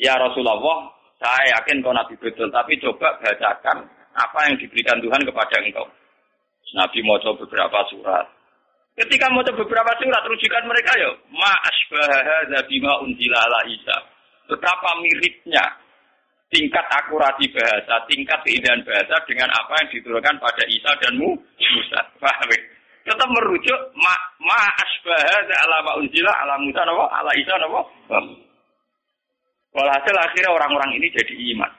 [0.00, 0.88] Ya Rasulullah,
[1.20, 3.84] Saya yakin kau Nabi betul, tapi coba bacakan
[4.16, 5.84] apa yang diberikan Tuhan kepada engkau.
[6.72, 8.24] Nabi mau coba beberapa surat.
[8.96, 13.96] Ketika mau coba beberapa surat, rujukan mereka ya, ma asbaha bima unzila ala Isa.
[14.48, 15.62] Betapa miripnya
[16.48, 22.00] tingkat akurasi bahasa, tingkat keindahan bahasa dengan apa yang diturunkan pada Isa dan Musa.
[22.16, 22.60] Paham ya?
[23.00, 25.36] Tetap merujuk ma, ma asbaha
[25.68, 27.54] ala ma unzila ala Musa nawa, ala Isa.
[29.70, 31.72] Walhasil akhirnya orang-orang ini jadi iman.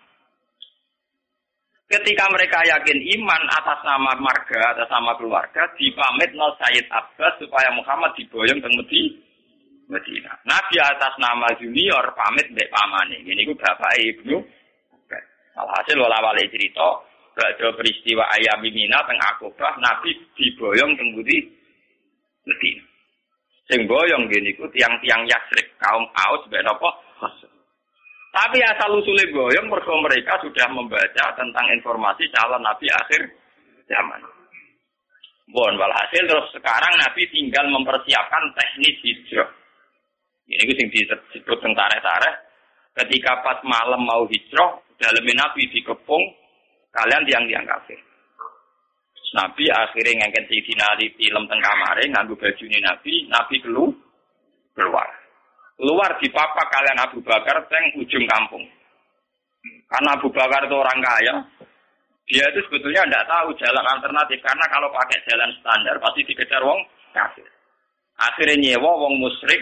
[1.91, 7.67] Ketika mereka yakin iman atas nama marga, atas nama keluarga, dipamit no Sayyid Abbas supaya
[7.75, 8.69] Muhammad diboyong ke
[9.91, 10.31] Medina.
[10.47, 13.19] Nabi atas nama junior pamit mbek pamane.
[13.27, 14.39] Ini ku bapak ibnu.
[15.51, 17.03] Alhasil wala wale cerita,
[17.35, 22.83] ada peristiwa ayam Mina teng Akobah, Nabi diboyong teng Medina.
[23.67, 26.87] Sing boyong gini ku tiang-tiang Yasrib, kaum Aus mbek napa?
[28.31, 33.21] Tapi asal usulnya goyong mereka mereka sudah membaca tentang informasi calon Nabi akhir
[33.91, 34.23] zaman.
[35.51, 39.51] Bon, walhasil terus sekarang Nabi tinggal mempersiapkan teknis hijrah.
[40.47, 42.31] Ini gue disebut tentara tare
[42.91, 46.23] Ketika pas malam mau hijrah, dalam Nabi dikepung,
[46.91, 47.99] kalian tiang-tiang kafir.
[49.31, 55.20] Nabi akhirnya ngangkat Sayyidina Ali film tengah kamare nganggu baju Nabi, Nabi keluar
[55.81, 58.61] keluar di papa kalian Abu Bakar teng ujung kampung.
[59.89, 61.33] Karena Abu Bakar itu orang kaya,
[62.29, 66.79] dia itu sebetulnya tidak tahu jalan alternatif karena kalau pakai jalan standar pasti dikejar wong
[67.17, 67.49] kafir.
[68.21, 69.61] Akhirnya nyewa wong musyrik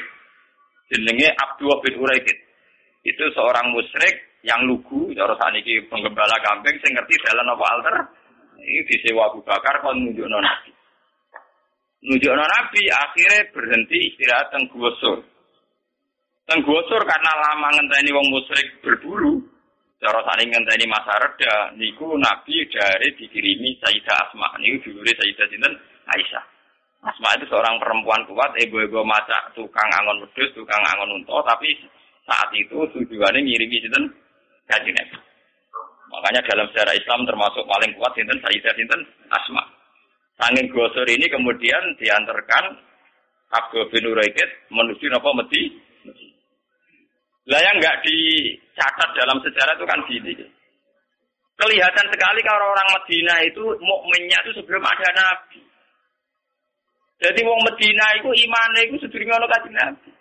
[0.91, 2.37] jenenge Abdullah bin Uraidid.
[3.07, 7.95] Itu seorang musyrik yang lugu, cara saniki penggembala kambing sing ngerti jalan apa alter.
[8.59, 10.71] Ini disewa Abu Bakar kon nunjukno Nabi.
[12.11, 14.91] Nunjukno Nabi akhirnya berhenti istirahat teng Gua
[16.49, 19.37] Tenggosor karena lama ngenteni wong musyrik berburu.
[20.01, 24.57] Cara saling ngenteni masa reda, niku Nabi dari dikirimi Sayyidah Asma.
[24.57, 25.77] Niku dulure Sayyidah Sinten
[26.09, 26.41] Aisyah.
[27.05, 31.69] Asma itu seorang perempuan kuat, ego-ego maca tukang angon wedhus, tukang angon unta, tapi
[32.25, 34.09] saat itu tujuannya ngirimi Sinten
[34.65, 35.17] Kaji Nabi.
[36.09, 39.61] Makanya dalam sejarah Islam termasuk paling kuat Sinten Sayyidah Sinten Asma.
[40.41, 42.73] Sangin gosor ini kemudian diantarkan
[43.53, 45.88] Abdul bin Uraikid menuju Napa Medi
[47.49, 50.33] lah yang nggak dicatat dalam sejarah itu kan gini.
[51.59, 55.59] Kelihatan sekali kalau orang Medina itu mukminnya itu sebelum ada Nabi.
[57.19, 60.11] Jadi wong Medina itu imannya itu sedurunge ono kanjeng Nabi.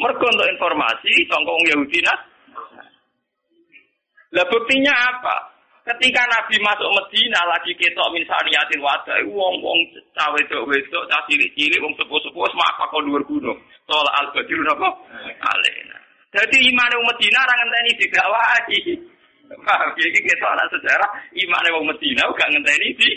[0.00, 2.20] Mergo untuk informasi tongkong Yahudi nah.
[4.30, 5.36] Lah buktinya apa?
[5.90, 9.80] Ketika Nabi masuk Medina lagi ketok min sariyatil wada, wong-wong
[10.14, 13.58] cawe wedok wedok, cah cilik-cilik, wong sepuh-sepuh semapa kok dhuwur gunung.
[13.90, 14.88] Soal al-Badr napa?
[15.40, 15.69] Alena.
[16.30, 18.78] Jadi iman wong Medina ora ngenteni digawai.
[19.50, 23.10] Paham iki kita ana sejarah iman Medina gak ngenteni di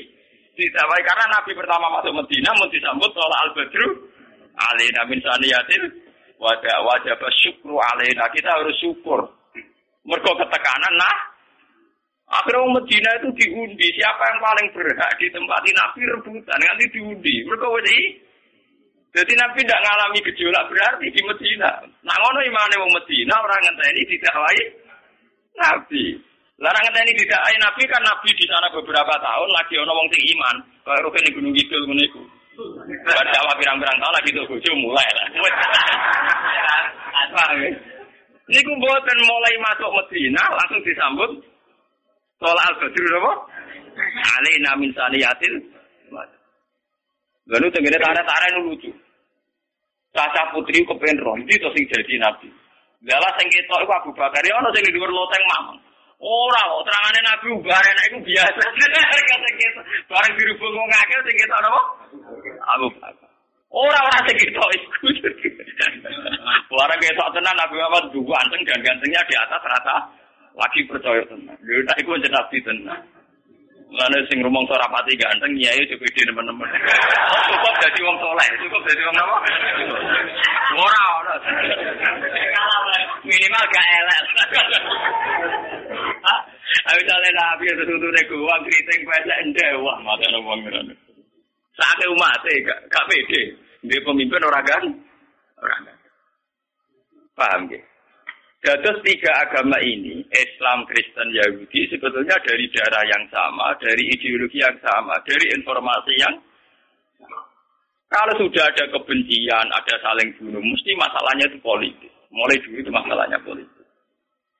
[0.58, 3.82] ditawai karena Nabi pertama masuk Medina mau disambut soal al-Badr
[4.58, 5.84] alena min sariyatil
[6.42, 8.26] wada wajib syukru alena.
[8.34, 9.30] Kita harus syukur.
[10.04, 11.34] Mergo ketekanan nah
[12.34, 13.88] Akhirnya orang Medina itu diundi.
[13.94, 16.58] Siapa yang paling berhak ditempati Nabi rebutan.
[16.58, 17.36] Nanti diundi.
[17.46, 18.00] Mereka wedi.
[19.14, 21.70] Jadi Nabi tidak mengalami gejolak berarti di Medina.
[22.02, 24.62] Nah ngono imane wong Medina orang ngenteni didakwai
[25.54, 26.18] Nabi.
[26.58, 30.56] Larang ngenteni didakwai Nabi kan Nabi di sana beberapa tahun lagi ono wong sing iman.
[30.82, 32.22] Kayak rukun Gunung Kidul ngono iku.
[33.06, 35.26] Pada pirang-pirang tahun lagi tuh bojo mulai lah.
[38.50, 41.32] Ini kumpulan mulai masuk Medina langsung disambut
[42.44, 43.34] Soal al-badru apa?
[44.36, 45.64] Alaina min saniyatil.
[47.48, 48.92] Lalu tenggene ini lucu.
[50.14, 52.46] Caca putri kepengen roh, itu sing jadi nabi.
[53.04, 55.82] Lala sing ketok iku Abu Bakar, ya ono sing dhuwur loteng mamang.
[56.24, 58.64] Ora kok terangane Nabi ubare nek iku biasa.
[59.28, 61.82] Kata kita, bareng dirubung wong akeh sing ketok napa?
[62.78, 63.28] Abu Bakar.
[63.74, 65.08] Ora ora sing ketok iku.
[66.72, 69.98] Bareng ketok tenan Nabi Muhammad dua anteng dan gantengnya di atas rata
[70.56, 71.60] lagi percaya tenang.
[71.60, 73.02] Lha iku jeneng nabi tenang.
[73.94, 76.66] Lalu sing rumong suara pati ganteng ya itu pede teman-teman.
[77.46, 79.38] Cukup jadi wong soleh, cukup jadi wong apa?
[80.82, 81.36] Ora ora.
[83.22, 84.22] Minimal gak elek.
[86.90, 90.94] Ayo misalnya nabi itu tutup gua kritik pesek ende wah mata wong ngono.
[91.78, 93.54] Sakit umat gak gak pede.
[93.86, 94.84] Dia pemimpin orang kan?
[95.62, 95.98] Orang kan.
[97.38, 97.62] Paham
[98.64, 98.72] gitu?
[98.72, 104.80] Dados tiga agama ini, Islam, Kristen, Yahudi, sebetulnya dari darah yang sama, dari ideologi yang
[104.80, 106.36] sama, dari informasi yang.
[108.08, 112.14] Kalau sudah ada kebencian, ada saling bunuh, mesti masalahnya itu politik.
[112.32, 113.84] Mulai dulu itu masalahnya politik.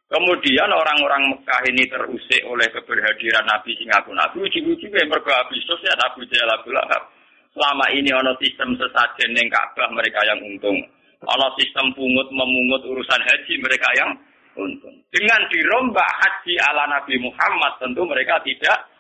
[0.10, 5.98] Kemudian orang-orang Mekah ini terusik oleh keberhadiran Nabi sing aku Nabi uji-uji yang Abu Sufyan
[6.06, 7.10] Abu Jahal Abu Lahab.
[7.50, 10.78] Selama ini ono sistem sesajen yang Ka'bah mereka yang untung.
[11.24, 14.12] Ono sistem pungut memungut urusan haji mereka yang
[14.60, 14.96] untung.
[15.10, 18.92] Dengan dirombak haji ala Nabi Muhammad tentu mereka tidak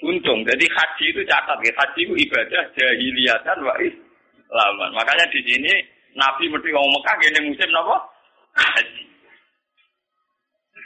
[0.00, 0.42] untung.
[0.48, 1.72] Jadi haji itu catat ya.
[1.76, 4.90] Haji itu ibadah jahiliyah dan wa islaman.
[4.96, 5.72] Makanya di sini
[6.16, 7.96] Nabi mesti ngomong Mekah ini musim apa?
[8.56, 9.04] Haji.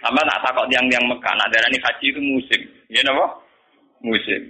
[0.05, 2.61] Sama tak takut yang-yang Mekah, nah darah ini haji itu musim.
[2.93, 3.27] Ya apa?
[4.05, 4.41] Musim.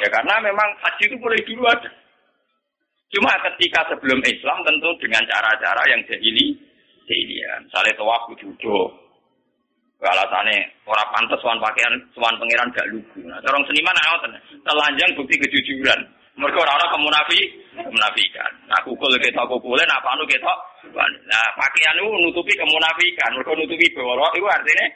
[0.00, 1.90] Ya karena memang haji itu boleh dulu ada.
[3.14, 6.58] Cuma ketika sebelum Islam tentu dengan cara-cara yang jahili,
[7.06, 7.62] jahiliyah.
[7.62, 8.90] Misalnya tawaf duduk.
[10.04, 13.24] Alasannya orang pantas suan pakaian suan pangeran gak lugu.
[13.24, 15.96] Nah, orang seniman ngoten, telanjang bukti kejujuran.
[16.36, 17.40] Mereka orang-orang kemunafi,
[17.72, 18.52] kemunafikan.
[18.68, 20.52] Nah, kukul kita kukulin, apa anu kita.
[20.92, 23.32] Nah, pakaian itu nutupi kemunafikan.
[23.32, 24.86] Mereka nutupi bawah itu artinya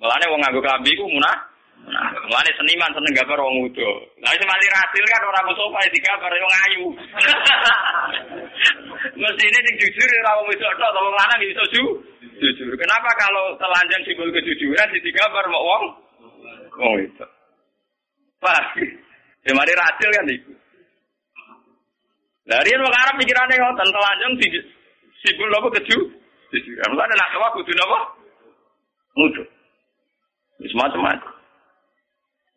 [0.00, 1.36] Mulane wong nganggo klambi ku munah.
[1.80, 2.12] Nah,
[2.60, 3.90] seniman seneng gambar wong udo.
[4.20, 6.84] Lah sing mati rasil kan ora musofa digambar wong ayu.
[9.20, 11.84] Mestine sing jujur ora wong wedok tok, wong lanang iso ju.
[12.36, 12.76] Jujur.
[12.76, 15.84] Kenapa kalau telanjang simbol kejujuran digambar mau wong
[16.76, 17.26] wong itu?
[18.40, 18.76] Pak,
[19.44, 20.52] ya mari rasil kan iku.
[22.44, 24.32] Dari yang Arab pikirannya ngoten telanjang
[25.24, 25.98] simbol apa keju?
[26.52, 26.92] Jujuran.
[26.92, 27.98] Mulane nak tawa kudu napa?
[29.16, 29.46] Mudah.
[30.60, 31.39] Semacam-macam.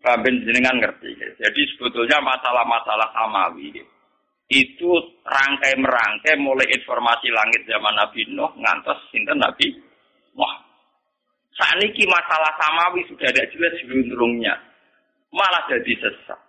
[0.04, 1.16] Kabin jenengan ngerti.
[1.39, 3.72] Jadi sebetulnya masalah-masalah samawi
[4.51, 4.91] itu
[5.24, 9.72] rangkai merangkai mulai informasi langit zaman Nabi Nuh ngantos sinten Nabi
[10.36, 10.68] Muhammad.
[11.56, 14.54] Saat ini masalah samawi sudah ada jelas sebelumnya.
[15.32, 16.41] Malah jadi sesat.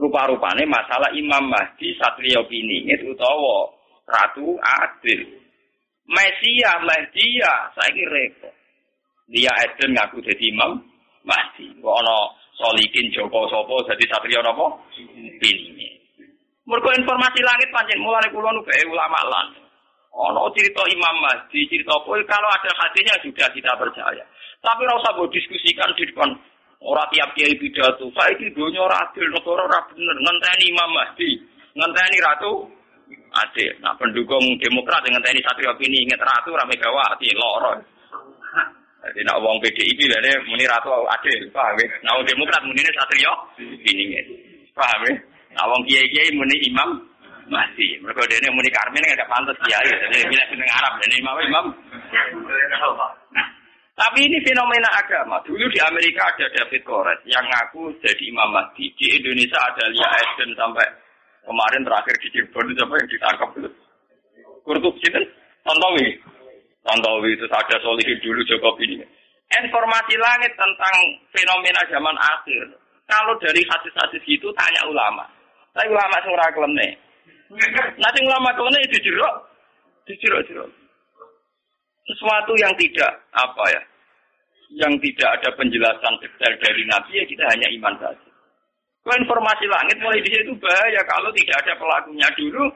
[0.00, 3.68] Rupa-rupanya masalah Imam Mahdi Satrio ini itu tahu
[4.08, 5.28] Ratu Adil.
[6.08, 8.50] Mesia, Mahdia, saya kira.
[9.30, 10.89] Dia Eden ngaku jadi imam
[11.24, 11.66] Mahdi.
[11.80, 12.16] Kok ono
[12.56, 14.66] solikin Joko Sopo jadi satria apa?
[15.40, 15.88] Ini.
[16.68, 19.48] Mergo informasi langit pancen mulai kula nu ulama lan.
[20.10, 24.24] Ono cerita Imam Mahdi, cerita apa kalau ada hadisnya sudah kita percaya.
[24.60, 26.28] Tapi ora usah diskusikan di depan
[26.84, 28.12] ora tiap kiai pidato.
[28.12, 30.16] Saiki donya ora adil, negara ora bener.
[30.20, 31.30] Ngenteni Imam Mahdi,
[31.76, 32.52] ngenteni ratu
[33.32, 33.72] adil.
[33.80, 37.72] Nah, pendukung Demokrat dengan TNI Satrio ini ingat ratu ora Megawati, loro.
[39.00, 41.88] Jadi nak wong PDIP lene muni ratu adil, paham ya?
[42.04, 44.04] Nak wong Demokrat muni satrio ini
[44.76, 45.12] Paham ya?
[45.56, 47.00] Nak wong kiai-kiai muni imam
[47.50, 47.98] masih.
[48.04, 49.88] Mereka dene muni Karmen nggak pantas kiai.
[49.88, 51.66] Jadi milih seneng Arab dan imam imam.
[54.00, 55.36] Tapi ini fenomena agama.
[55.44, 58.88] Dulu di Amerika ada David Koret yang ngaku jadi Imam Mahdi.
[58.96, 60.88] Di Indonesia ada Lia Eden sampai
[61.44, 63.70] kemarin terakhir di Cirebon itu apa yang ditangkap itu.
[64.64, 65.24] Kurtup Sinten,
[65.68, 66.16] Tontowi.
[66.80, 69.06] Tantowi itu ada solihin dulu Jokowi ini.
[69.50, 70.96] Informasi langit tentang
[71.34, 72.70] fenomena zaman akhir.
[73.10, 75.26] Kalau dari hadis-hadis itu tanya ulama.
[75.74, 76.88] Saya ulama surah kelemne.
[77.98, 79.34] Nanti ulama kelemne itu jeruk,
[80.06, 80.70] dijeruk jeruk.
[82.06, 83.82] Sesuatu yang tidak apa ya,
[84.78, 88.30] yang tidak ada penjelasan detail dari Nabi ya kita hanya iman saja.
[89.02, 92.70] Kalau informasi langit mulai di situ bahaya kalau tidak ada pelakunya dulu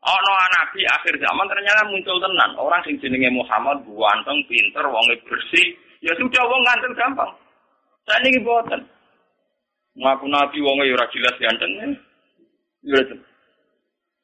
[0.00, 2.56] Ono nabi akhir zaman ternyata muncul tenan.
[2.56, 5.76] Orang sing jenenge Muhammad ganteng, pinter, wonge bersih.
[6.00, 7.32] Ya sudah wong ganteng gampang.
[8.08, 8.80] Saya ini boten.
[10.00, 11.72] Ngaku nabi wonge ora jelas ganteng.
[12.80, 13.00] Ya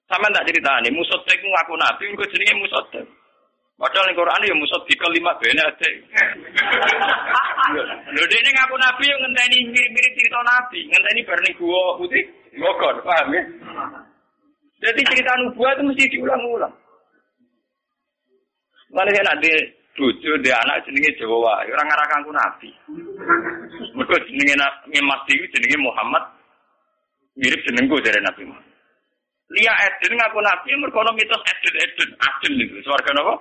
[0.07, 3.05] Sama tak cerita nih, musotek ngaku nabi, gue jenenge musotek.
[3.77, 5.91] Padahal ning Quran ya musot di kelima bene ade.
[8.09, 12.25] Lho dene ngaku nabi yang ngenteni mirip-mirip cerita nabi, ngenteni bar ning gua putih,
[12.57, 13.43] Bogor, paham ya?
[14.77, 16.75] Jadi cerita nubuah itu mesti diulang-ulang.
[18.93, 19.51] Mana saya nanti
[19.97, 22.69] bojo dia anak jenenge Jawa, orang ngarah kangku nabi.
[23.97, 26.25] Mereka jenenge Mas Dewi jenenge Muhammad
[27.37, 28.75] mirip jenengku dari Nabi Muhammad.
[29.47, 33.35] Lia Eden ngaku nabi mereka mitos Eden Eden Eden itu suarga apa?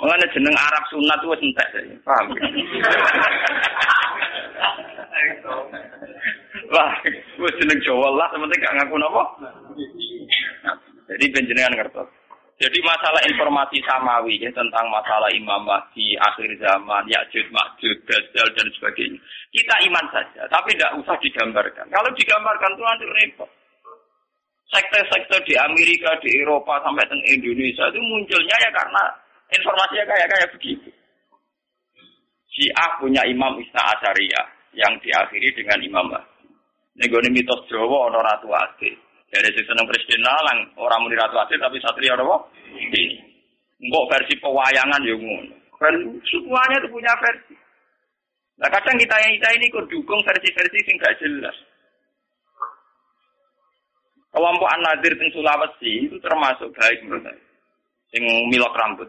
[0.00, 1.68] Mengenai jeneng Arab sunat itu entek
[2.08, 2.32] paham?
[6.70, 6.94] Wah,
[7.40, 9.22] gue jeneng Jawa lah, sementing gak ngaku nopo.
[11.08, 12.08] Jadi penjenengan ngertos.
[12.60, 18.68] Jadi masalah informasi samawi ya, tentang masalah Imam Mahdi, akhir zaman, Ya'jud, Ma'jud, Dajjal, dan
[18.76, 19.16] sebagainya.
[19.48, 21.88] Kita iman saja, tapi tidak usah digambarkan.
[21.88, 23.50] Kalau digambarkan itu nanti repot.
[24.70, 29.02] Sekte-sekte di Amerika, di Eropa, sampai ke Indonesia itu munculnya ya karena
[29.50, 30.88] informasinya kayak kayak begitu.
[32.54, 34.46] Syiah punya Imam Isna Asyariah
[34.78, 36.29] yang diakhiri dengan Imam Mahdi.
[37.00, 38.92] Nego mitos Jawa ana ratu ade.
[39.32, 39.88] Dari sing seneng
[40.20, 42.36] lang orang muni ratu ade tapi satria apa?
[42.76, 43.04] Ini.
[43.80, 45.56] Mbok versi pewayangan ya ngono.
[45.80, 45.96] Kan
[46.28, 47.56] semuanya itu punya versi.
[48.60, 51.56] Nah kadang kita yang kita ini kok dukung versi-versi sing gak jelas.
[54.30, 57.40] Kelompok An-Nadir di Sulawesi itu termasuk baik menurut saya.
[58.12, 58.22] Sing
[58.52, 59.08] milok rambut.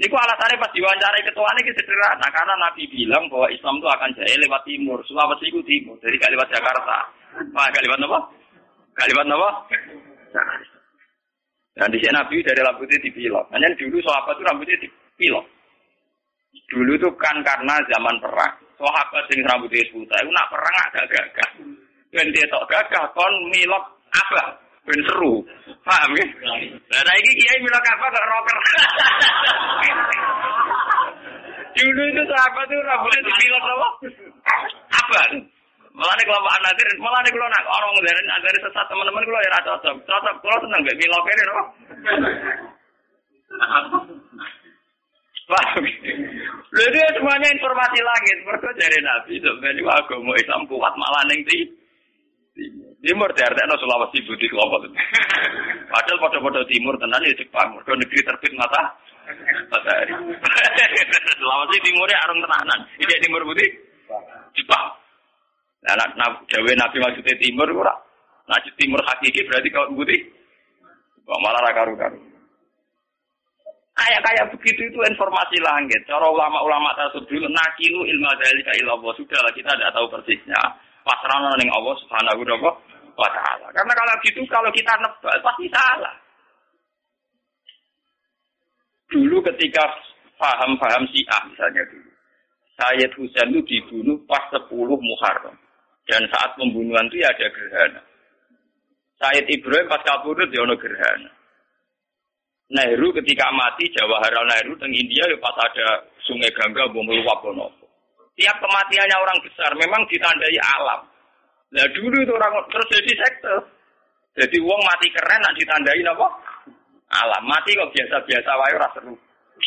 [0.00, 4.10] Ini kok alasannya pas diwawancarai ketua ini sederhana karena Nabi bilang bahwa Islam itu akan
[4.16, 7.04] jaya lewat timur, Sulawesi itu timur, jadi gak lewat Jakarta.
[7.52, 8.18] Wah, gak lewat apa?
[8.96, 9.48] Gak lewat apa?
[11.76, 13.44] Dan di sini Nabi dari rambutnya dipilok.
[13.52, 15.44] Hanya dulu sahabat itu rambutnya dipilok.
[16.72, 18.56] Dulu itu kan karena zaman perang.
[18.80, 21.50] Sahabat sing rambutnya sebuta itu nak perang agak gagah.
[22.08, 23.84] Dan dia tak gagah kon milok
[24.16, 24.44] apa?
[24.90, 25.34] Ben seru.
[25.86, 26.26] Paham ya?
[26.90, 28.58] Nah ini kiai milok apa gak rocker.
[31.78, 33.88] Dulu itu sahabat itu rambutnya dipilok apa?
[34.90, 35.20] Apa?
[35.90, 39.58] Malah nih kalau anadir, malah nih kalau nak orang dari dari sesat teman-teman kalau ya
[39.62, 41.64] cocok, cocok kalau seneng gak milok ini loh.
[45.50, 45.82] Paham?
[46.70, 48.38] Jadi semuanya informasi langit.
[48.46, 51.42] Mereka dari Nabi sebenarnya agama Islam kuat malah neng
[52.54, 52.64] ti.
[53.00, 54.92] Timur dari artinya Sulawesi Budi kelompok.
[55.92, 57.72] Padahal pada-pada timur tenan ya Jepang.
[57.74, 58.82] Mereka negeri terbit mata
[59.72, 60.14] matahari.
[61.40, 62.80] Sulawesi timurnya arung tenanan.
[63.00, 63.66] Ini timur Budi
[64.54, 64.86] Jepang.
[65.80, 67.94] Nah, nah, Jawa Nabi maksudnya timur ora.
[68.44, 70.18] Nah, timur hakiki berarti kau Budi.
[71.24, 72.18] Malah rakaru-karu.
[74.00, 76.00] Kayak kayak begitu itu informasi langit.
[76.08, 80.62] Cara ulama-ulama tersebut nakilu ilmu dari ilallah sudah lah kita tidak tahu persisnya.
[81.10, 82.42] Pasrah ning Allah Subhanahu
[83.18, 83.66] wa taala.
[83.74, 86.14] Karena kalau gitu kalau kita nebak pasti salah.
[89.10, 89.90] Dulu ketika
[90.38, 92.10] paham-paham Syiah misalnya dulu.
[92.78, 95.58] Sayyid Husain itu dibunuh pas 10 Muharram.
[96.06, 98.00] Dan saat pembunuhan itu ya ada gerhana.
[99.20, 101.30] Sayyid Ibrahim pas kabur dia ada gerhana.
[102.70, 107.42] Nehru ketika mati Jawaharlal Nehru teng India ya pas ada Sungai Gangga bom meluap
[108.38, 111.00] Tiap kematiannya orang besar memang ditandai alam.
[111.70, 113.56] Nah dulu itu orang terus jadi sekte.
[114.38, 116.26] Jadi uang mati keren nak ditandai apa?
[117.10, 117.42] Alam.
[117.46, 119.14] Mati kok biasa-biasa wae ora seru.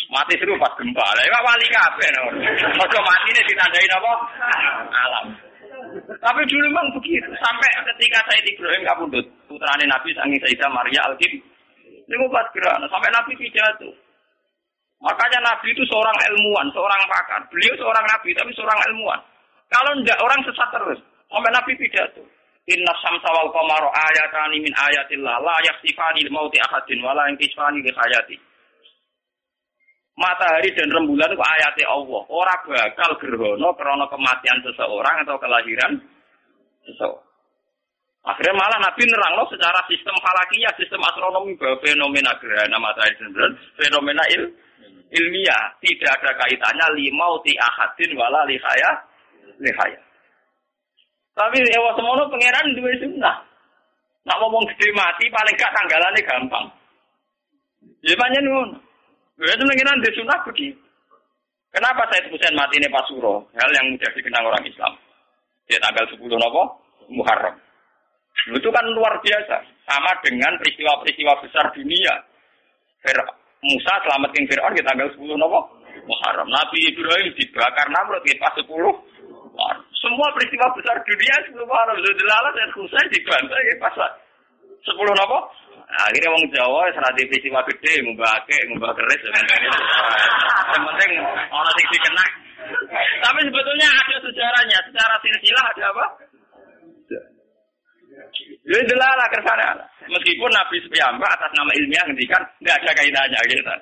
[0.09, 1.03] Mati seru pas gempa.
[1.03, 2.23] Lah ya wali kabeh no.
[2.79, 4.13] Mati ini ditandai apa?
[4.89, 5.25] Alam.
[5.93, 7.29] Tapi dulu memang begitu.
[7.43, 11.43] Sampai ketika saya Ibrahim kabundut, putrane Nabi sangi Sayyidah Maria Al-Kim
[12.07, 12.77] ini pas gerak.
[12.91, 13.89] Sampai Nabi pidato.
[15.03, 17.43] Makanya Nabi itu seorang ilmuwan, seorang pakar.
[17.51, 19.19] Beliau seorang Nabi, tapi seorang ilmuwan.
[19.67, 20.99] Kalau tidak orang sesat terus.
[21.27, 22.23] Sampai Nabi pidato.
[22.71, 28.39] Inna samsa wal qamara ayatani min ayatillah la yakhsifani mauti ahadin wala yankisfani li hayati.
[30.15, 32.21] Matahari dan rembulan itu ayatnya Allah.
[32.31, 35.99] Orang bakal gerhono karena kematian seseorang atau kelahiran
[36.87, 37.27] seseorang.
[38.23, 43.51] Akhirnya malah Nabi nerang loh secara sistem falakiyah, sistem astronomi bahwa fenomena gerhana matahari dan
[43.75, 44.47] fenomena il,
[45.13, 48.91] ilmiah tidak ada kaitannya limau ti ahadin wala lihaya
[49.61, 49.99] lihaya.
[51.33, 53.37] Tapi ya semono pangeran dua sunnah.
[54.23, 56.65] Nak ngomong gede mati paling gak tanggalannya gampang.
[58.05, 58.69] Ya banyak nun.
[59.41, 60.79] Ya pangeran di sunnah begitu.
[61.73, 63.49] Kenapa saya Husain mati ini Pasuro?
[63.57, 64.93] Hal yang mudah dikenal orang Islam.
[65.65, 67.57] Dia tanggal 10 Nopo Muharram.
[68.53, 69.57] Itu kan luar biasa.
[69.89, 72.13] Sama dengan peristiwa-peristiwa besar dunia.
[73.63, 75.59] Musa selamatkan Fir'aun di tanggal 10 Nopo
[76.03, 76.47] Muharram.
[76.51, 78.67] Nabi Ibrahim dibakar Namrud di pas 10
[80.03, 81.97] Semua peristiwa besar dunia 10 Muharram.
[82.03, 85.39] Zulala dan Husain dibantai di pas 10 Nopo.
[85.93, 89.21] Akhirnya wong Jawa serati peristiwa gede, ngubah ake, ngubah keris.
[89.29, 91.11] Yang penting
[91.53, 92.31] orang sing dikenak.
[93.21, 94.77] Tapi sebetulnya ada sejarahnya.
[94.89, 96.05] Secara silsilah ada apa?
[98.63, 99.65] Ya delala kersane
[100.07, 103.75] Meskipun Nabi Sufyan atas nama ilmiah ngendikan tidak ada kaitannya gitu.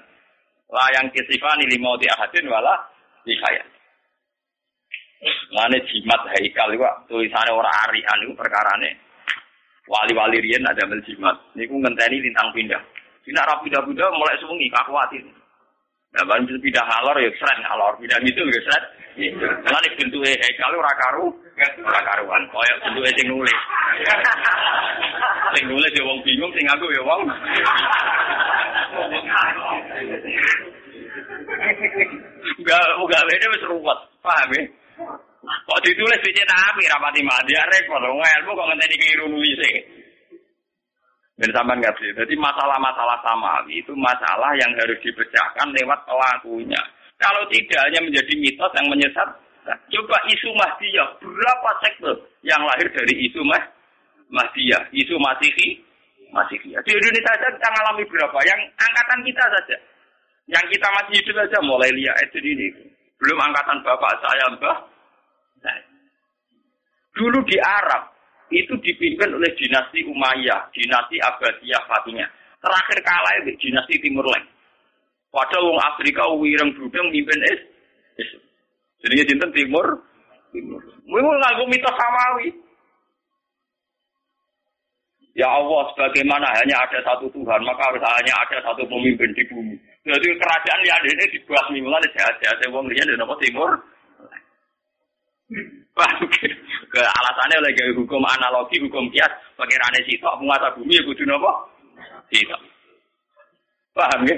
[0.71, 2.79] Layang kisifani limau di ahadin wala
[3.27, 3.67] di khayat.
[5.51, 8.91] Lane jimat haikal itu tulisannya orang arian itu perkarane.
[9.85, 11.35] Wali-wali rian ada mel jimat.
[11.53, 12.79] Niku ngenteni lintang pindah.
[13.27, 15.27] Tidak rapi pindah mulai sungi kakuatin.
[16.11, 18.83] Nah, baru pindah halor ya seret halor, pindah itu ya seret.
[19.63, 21.31] Lan bentuke hekal ora karu,
[21.87, 22.43] ora karuan.
[22.51, 23.59] Kaya bentuke sing nulis.
[25.55, 27.21] Sing nulis ya wong bingung, sing aku ya wong.
[32.59, 33.99] Enggak, enggak beda wis ruwet.
[34.19, 34.63] Paham ya?
[35.41, 38.03] Kok ditulis dicetak api rapati mati ya repot.
[38.03, 39.59] Wong ilmu kok ngenteni keliru nulis
[41.41, 42.13] dan sampai ngerti.
[42.13, 46.77] Jadi masalah-masalah sama itu masalah yang harus dipecahkan lewat pelakunya.
[47.17, 49.29] Kalau tidak hanya menjadi mitos yang menyesat,
[49.65, 52.15] nah, coba isu Mahdiyah, berapa sektor
[52.45, 53.63] yang lahir dari isu Mah
[54.29, 55.81] Mahdiyah, isu Masihi,
[56.29, 56.77] Masihi.
[56.77, 58.37] Di Indonesia saja kita mengalami berapa?
[58.45, 59.77] Yang angkatan kita saja.
[60.45, 62.67] Yang kita masih hidup saja mulai lihat itu ini.
[63.17, 64.77] Belum angkatan bapak saya, mbah.
[65.61, 65.77] Nah,
[67.17, 68.10] dulu di Arab
[68.51, 72.29] itu dipimpin oleh dinasti Umayyah, dinasti Abbasiyah Fatimiyah.
[72.61, 74.45] Terakhir kalah itu dinasti Timur Leng.
[75.31, 77.61] Padahal wong Afrika wireng budeng mimpin es.
[79.01, 80.11] Jadi dinten Timur
[80.51, 80.83] Timur.
[81.07, 82.47] Mungkin nganggo mitos samawi.
[85.31, 89.79] Ya Allah, sebagaimana hanya ada satu Tuhan, maka harus hanya ada satu pemimpin di bumi.
[90.03, 93.15] Jadi kerajaan yang ada ini dibuat mingguan, jahat-jahat, wong liya di
[93.47, 93.79] timur.
[96.91, 101.51] Ke alasannya lagi hukum analogi, hukum kias, pakai rane sitok, penguasa bumi ya kudu nopo?
[102.31, 102.61] Sitok.
[103.91, 104.35] Paham ya?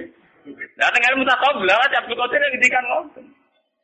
[0.76, 3.26] Nah, tengah mutasawuf bilang aja Abdul Qadir yang ngedikan ngomong.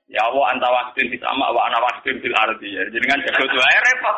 [0.09, 2.81] Ya Allah anta wahdin di sama wa ana wahdin fil ardi ya.
[3.05, 4.15] Kan jago ae repot.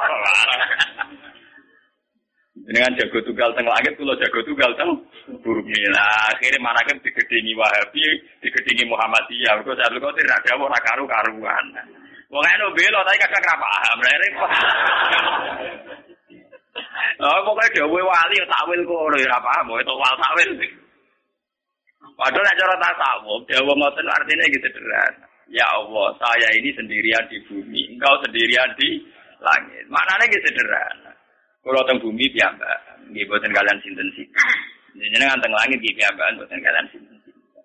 [2.66, 4.90] Dengan jago tunggal teng langit kula jago tunggal teng
[5.44, 5.76] bumi.
[6.32, 8.04] Akhirnya mana kan digedingi Wahabi,
[8.40, 9.62] digedingi Muhammadiyah.
[9.62, 11.66] Kok Abdul Qadir ra dawo ora karu-karuan.
[12.32, 13.98] Wong eno belo tapi kakak ora paham.
[14.00, 14.52] Repot.
[17.22, 20.52] Oh, pokoknya dawe wali takwil kok ora paham, itu wal takwil.
[22.18, 25.28] Padahal nek cara tasawuf, dawa ngoten artinya gitu sederhana.
[25.52, 29.04] Ya Allah, saya ini sendirian di bumi, engkau sendirian di
[29.44, 29.86] langit.
[29.92, 31.12] Maknanya gitu sederhana.
[31.62, 32.78] Kalau teng bumi piyambak,
[33.12, 34.48] nggih boten kalian sinten-sinten.
[34.98, 37.64] Jenengan teng langit nggih piyambak boten kalian sinten-sinten.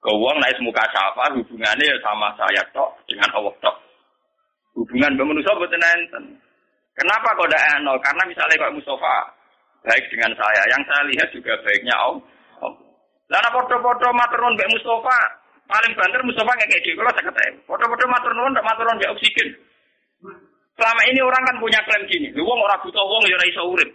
[0.00, 3.89] Kau naik muka syafa hubungannya ya sama saya tok dengan Allah tok.
[4.78, 6.24] Hubungan manusia boten enten.
[6.94, 7.98] Kenapa kok tidak nol?
[8.04, 9.16] Karena misalnya kok Mustafa
[9.80, 12.22] baik dengan saya, yang saya lihat juga baiknya Allah.
[13.30, 15.18] Lalu foto-foto matron Mbak Mustafa,
[15.70, 16.94] paling banter Mustafa nggak kayak.
[16.98, 19.48] Kalau saya kata, foto-foto matron Mbak matron Mbak oksigen.
[20.76, 23.90] Selama ini orang kan punya klaim gini, uang orang butuh uang ya iso urip.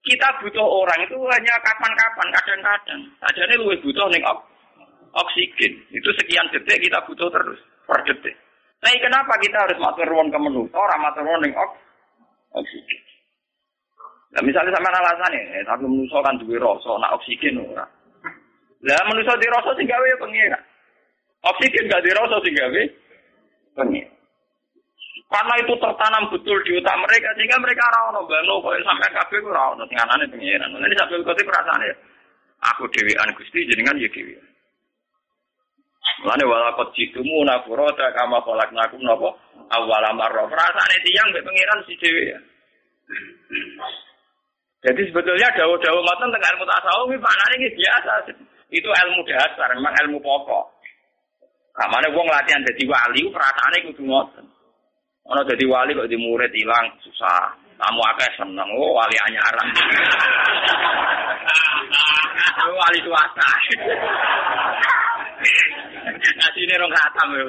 [0.00, 3.00] Kita butuh orang itu hanya kapan-kapan, kadang-kadang.
[3.28, 4.22] Aja ini lebih butuh nih
[5.12, 5.72] oksigen.
[5.92, 8.36] Itu sekian detik kita butuh terus per detik.
[8.78, 10.62] Tapi kenapa kita harus matur ruang ke menu?
[10.70, 11.54] Orang matur ruang ning
[12.54, 13.00] oksigen.
[14.28, 17.88] Nah, misalnya sama alasan ini, tapi menuso kan duwe rasa, nak oksigen orang.
[18.86, 20.58] Lah manusia dirasa sing gawe pengira.
[21.42, 22.82] Oksigen gak dirasa sing gawe
[23.74, 24.10] pengira.
[25.28, 29.44] Karena itu tertanam betul di otak mereka sehingga mereka ora ono bano koyo sampai kabeh
[29.44, 30.72] ora ono sing anane pengiran.
[30.72, 31.94] Nanti sampai kote perasaan ya.
[32.72, 34.47] Aku dewean Gusti jenengan ya dhewe.
[36.18, 39.30] Mulane wala qad jitumu nafurata kama khalaqnakum napa
[39.70, 40.50] awwala marra.
[40.50, 42.34] Perasaan tiyang mbek pengiran si dhewe.
[44.78, 48.12] Jadi sebetulnya dawa-dawa ngoten tengah ilmu tasawuf maknane iki biasa.
[48.70, 50.64] Itu ilmu dasar, memang ilmu pokok.
[51.78, 54.46] Kamane wong latihan jadi wali, perasaannya kudu ngoten.
[55.30, 57.54] Ono jadi wali kok di murid hilang susah.
[57.78, 59.68] Kamu akeh seneng, oh wali anyaran.
[62.82, 63.50] wali swasta.
[66.38, 67.44] Nasi ini rong khatam ya.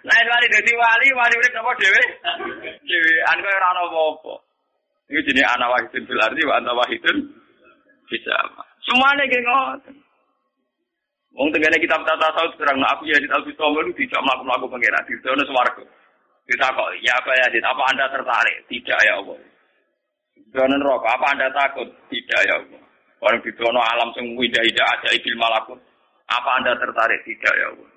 [0.00, 2.02] Lain wali jadi wali, wali urip apa dhewe?
[2.88, 4.34] Dhewe an kowe ora ono apa-apa.
[5.12, 7.16] Ini jenis anak wahidun fil ardi wa anta wahidun
[8.08, 8.34] bisa.
[8.86, 9.94] Semuanya kayak ngoten.
[11.36, 14.72] Wong tengene kitab tata saud terang aku ya di Albi Tomo itu tidak melakukan melakukan
[14.74, 15.84] pengiran di sana suwargo.
[16.48, 18.56] Kita kok ya apa ya apa anda tertarik?
[18.66, 19.38] Tidak ya Allah.
[20.50, 21.86] Zona neraka apa anda takut?
[22.10, 22.82] Tidak ya Allah.
[23.20, 25.78] Orang di alam sing ida aja ibil malakut.
[26.30, 27.20] Apa anda tertarik?
[27.26, 27.90] Tidak ya Allah.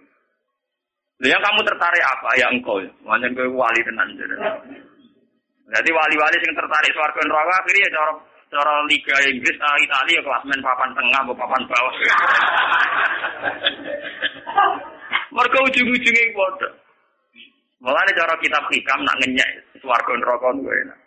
[1.23, 2.29] Yang kamu tertarik apa?
[2.35, 2.81] Ya engkau.
[3.05, 4.09] Makanya gue wali tenan.
[5.63, 8.13] Jadi wali-wali yang tertarik suarga neraka akhirnya cara
[8.51, 11.93] cara Liga Inggris uh, Italia klasmen papan tengah atau papan bawah.
[15.33, 16.73] Mereka ujung-ujungnya bodoh.
[17.81, 19.49] Malah cara kitab hikam nak ngenyek
[19.81, 21.02] suarga neraka gue enak.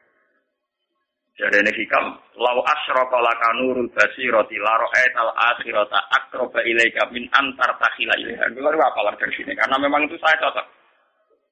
[1.37, 7.77] Jadi ini hikam, lau asroka laka nurul basiroti laro etal akhirota akroba ilaika min antar
[7.77, 8.49] takhila ilaika.
[8.57, 10.65] Gue apa lah dari sini, karena memang itu saya cocok.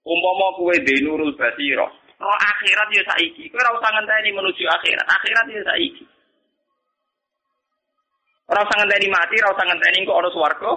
[0.08, 1.84] Umpama kue di nurul basiro,
[2.22, 3.50] Oh akhirat ya saiki.
[3.50, 5.04] Kowe ora usah ngenteni menuju akhirat.
[5.04, 6.04] Akhirat ya saiki.
[8.46, 10.72] Ora usah ngenteni mati, ora usah ngenteni kok ana swarga.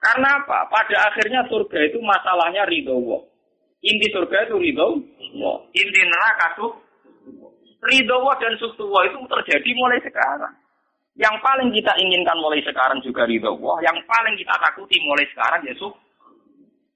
[0.00, 0.58] Karena apa?
[0.72, 3.20] Pada akhirnya surga itu masalahnya ridho Allah.
[3.84, 5.56] Inti surga itu ridho Allah.
[5.76, 6.72] Inti neraka tuh
[7.84, 10.54] ridho Allah dan Allah itu terjadi mulai sekarang.
[11.18, 13.76] Yang paling kita inginkan mulai sekarang juga ridho Allah.
[13.88, 15.74] Yang paling kita takuti mulai sekarang ya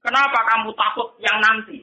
[0.04, 1.80] Kenapa kamu takut yang nanti?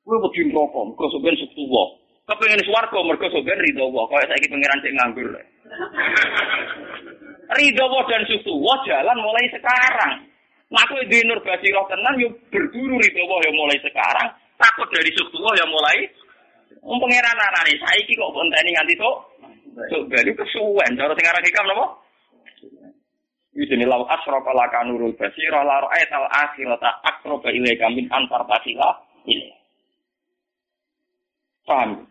[0.00, 1.84] Kowe wedi neraka, mergo sampeyan suku wa.
[2.24, 4.08] Kepengin swarga mergo sampeyan ridho wa.
[4.08, 5.28] Kaya saiki pangeran cek nganggur.
[7.60, 8.52] ridho wa dan suku
[8.88, 10.12] jalan mulai sekarang.
[10.68, 14.28] Nah, kowe di nur basirah tenan yo berburu ridho wa yo mulai sekarang.
[14.56, 16.08] Takut dari suku wa yo mulai
[16.82, 19.16] Wong pangeran anane saiki kok konteni nganti tok.
[19.90, 21.86] Sok bali kesuwen cara sing aran hikam napa?
[23.58, 28.94] Yudhini lau asroka laka nurul basira la ra'ayat al akhirata akroba ilaika min antar tasila
[29.26, 29.50] ini.
[31.66, 32.06] Paham?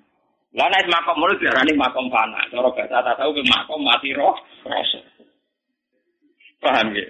[0.55, 2.43] Lah nek makom mulut diarani makom fana.
[2.51, 4.35] Cara bahasa tak tahu ke makom mati roh
[4.67, 4.99] rasa.
[6.59, 7.07] Paham ya?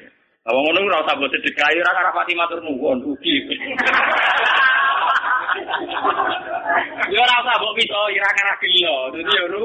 [0.47, 3.35] Kalau ngono ora usah mbok sedekah ora ora pati matur nuwun ugi.
[7.07, 8.95] Yo ora usah mbok piso ira kara gelo.
[9.13, 9.63] Dadi yo nu.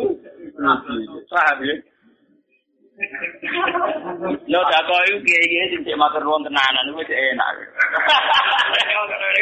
[1.28, 1.74] Paham ya?
[4.46, 7.56] Yo tak kok iki kiye-kiye sing cek matur nuwun tenanan wis enak.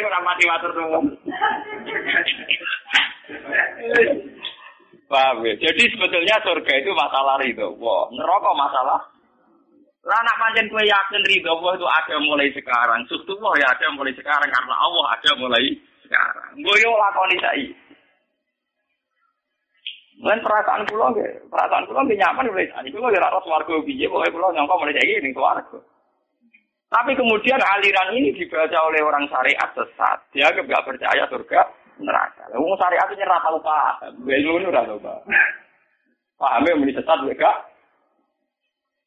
[0.01, 1.05] Ora mati matur nuwun.
[5.11, 5.53] Paham ya?
[5.61, 7.75] Jadi sebetulnya surga itu masalah ridho.
[7.77, 8.99] Wah, neraka masalah.
[10.01, 13.05] Lah nak pancen kowe yakin ridho Allah itu ada mulai sekarang.
[13.05, 15.77] Sustu Allah ya ada mulai sekarang karena Allah ada mulai
[16.11, 16.59] sekarang.
[16.59, 17.71] Gue yo lakoni saiki.
[20.21, 22.91] Lan perasaan nggih, perasaan kula nggih nyaman mulai saiki.
[22.91, 25.79] Kula ora ora swarga piye, pokoke kula nyangka mulai saiki ning swarga.
[26.91, 30.19] Tapi kemudian aliran ini dibaca oleh orang syariat sesat.
[30.35, 31.63] Dia nggak percaya surga
[32.03, 32.51] neraka.
[32.59, 34.13] Wong syariat itu ora tau paham.
[34.27, 36.67] Ilmu ini ora tau paham.
[36.67, 37.70] Ya sesat enggak?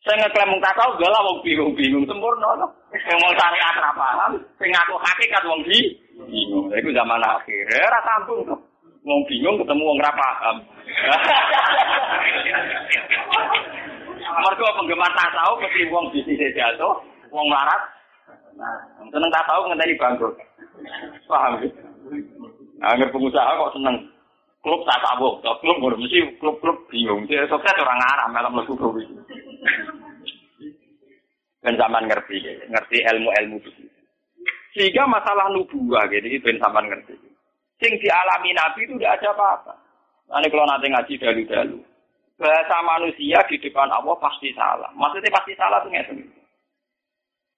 [0.04, 2.68] Saya ngeklaim mung tak tau galah wong bingung-bingung sempurna to.
[2.92, 5.96] Sing syariat ora paham, sing ngaku hakikat wong di
[6.28, 6.68] bingung.
[6.68, 7.64] Iku zaman akhir.
[7.72, 8.52] Ora sambung to.
[9.08, 10.56] Wong bingung ketemu wong ora paham.
[14.44, 17.00] Mergo penggemar tasawuf mesti wong bisnis jatuh,
[17.32, 17.80] wong larat.
[18.60, 18.76] Nah,
[19.08, 20.36] seneng tasawuf ngenteni bangkrut.
[21.24, 21.68] Paham ya?
[22.92, 24.04] Angger pengusaha kok seneng
[24.60, 27.24] klub tak tabuk, klub mesti klub-klub bingung.
[27.24, 29.08] Dia sukses orang Arab malam kuwi.
[31.64, 32.36] Ben ngerti,
[32.68, 33.88] ngerti ilmu-ilmu itu.
[34.76, 37.16] Sehingga masalah nubuah gitu, ben zaman ngerti.
[37.80, 39.74] Sing dialami Nabi itu tidak ada apa-apa.
[40.28, 41.78] Nanti kalau nanti ngaji dalu-dalu.
[42.34, 44.90] Bahasa manusia di depan Allah pasti salah.
[44.92, 46.26] Maksudnya pasti salah ngerti.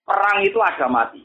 [0.07, 1.25] Perang itu ada mati.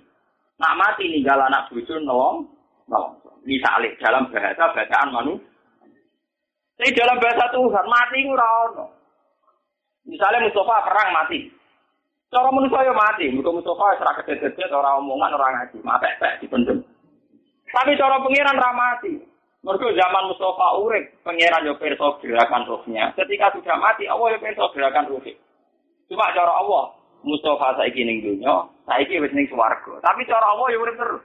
[0.57, 2.49] Nak mati ninggal anak bucu nolong,
[2.89, 3.17] nolong.
[3.45, 5.49] Misalnya dalam bahasa bacaan manusia.
[6.77, 8.49] Tapi dalam bahasa Tuhan mati ora.
[10.05, 11.39] Misalnya Mustafa perang mati.
[12.31, 13.25] Cara manusia ya mati.
[13.33, 15.77] Muka Mustafa serah kedet-kedet orang omongan orang ngaji.
[15.83, 16.79] Mapek-pek dipendem.
[17.71, 19.13] Tapi cara pengiran ra mati.
[19.61, 23.13] Mergo zaman Mustafa urip, pengiran yo perso gerakan rohnya.
[23.13, 25.37] Ketika sudah mati, Allah yo perso gerakan rohnya.
[26.09, 30.01] Cuma cara Allah, Mustafa saiki ning dunya, saiki wis ning swarga.
[30.01, 31.21] Tapi cara Allah yo urip terus.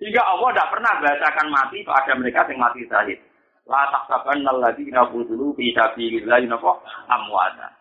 [0.00, 3.18] Sehingga Allah tidak pernah bahasakan mati pada mereka yang mati syahid.
[3.64, 7.72] La tahsabanna alladziina qutilu fi sabilillahi napa amwata.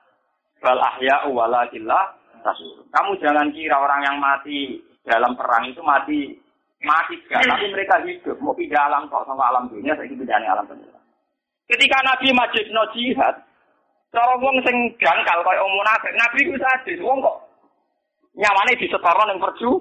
[0.64, 2.88] Bal ahya'u walakinna tasur.
[2.88, 6.40] Kamu jangan kira orang yang mati dalam perang itu mati
[6.84, 8.40] mati gak, tapi mereka hidup.
[8.40, 11.00] Mau pindah alam kok sama alam dunia, saya pindah alam dunia.
[11.68, 13.36] Ketika Nabi Majid no jihad,
[14.12, 15.84] cara wong sing gangkal kaya omong
[16.16, 17.38] Nabi ku sadis, wong kok
[18.40, 19.72] nyawane disetoron yang perju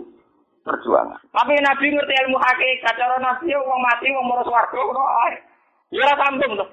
[0.63, 1.19] perjuangan.
[1.35, 4.83] Tapi Nabi ngerti ilmu hakikat, cara Nabi wong mati wong mau swarga
[5.31, 5.52] ae.
[5.93, 6.67] Ya ora sambung to.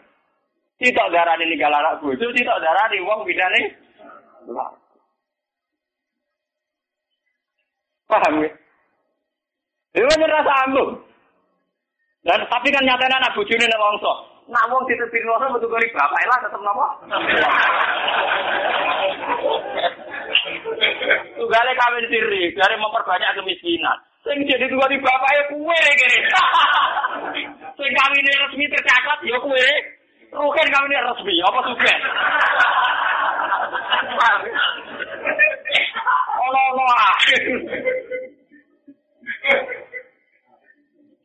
[0.79, 3.61] Tidak darani ninggal anak bojo, tidak darani wong bidane.
[8.07, 8.49] Paham ya?
[9.91, 11.03] Itu kan rasa sambung.
[12.23, 14.13] Dan tapi kan nyatanya anak bojone nek wongso.
[14.47, 16.87] Nak wong ditepin wongso metu kali bapak lah tetep napa?
[21.35, 23.99] Tugale kawin siri, dari memperbanyak kemiskinan.
[24.23, 26.19] Sing jadi dua di bapak ya kue kene.
[27.79, 29.67] Sing kawin resmi tercatat ya kue.
[30.35, 31.99] Rugen kawin resmi, apa sugen?
[36.43, 36.85] Ono-ono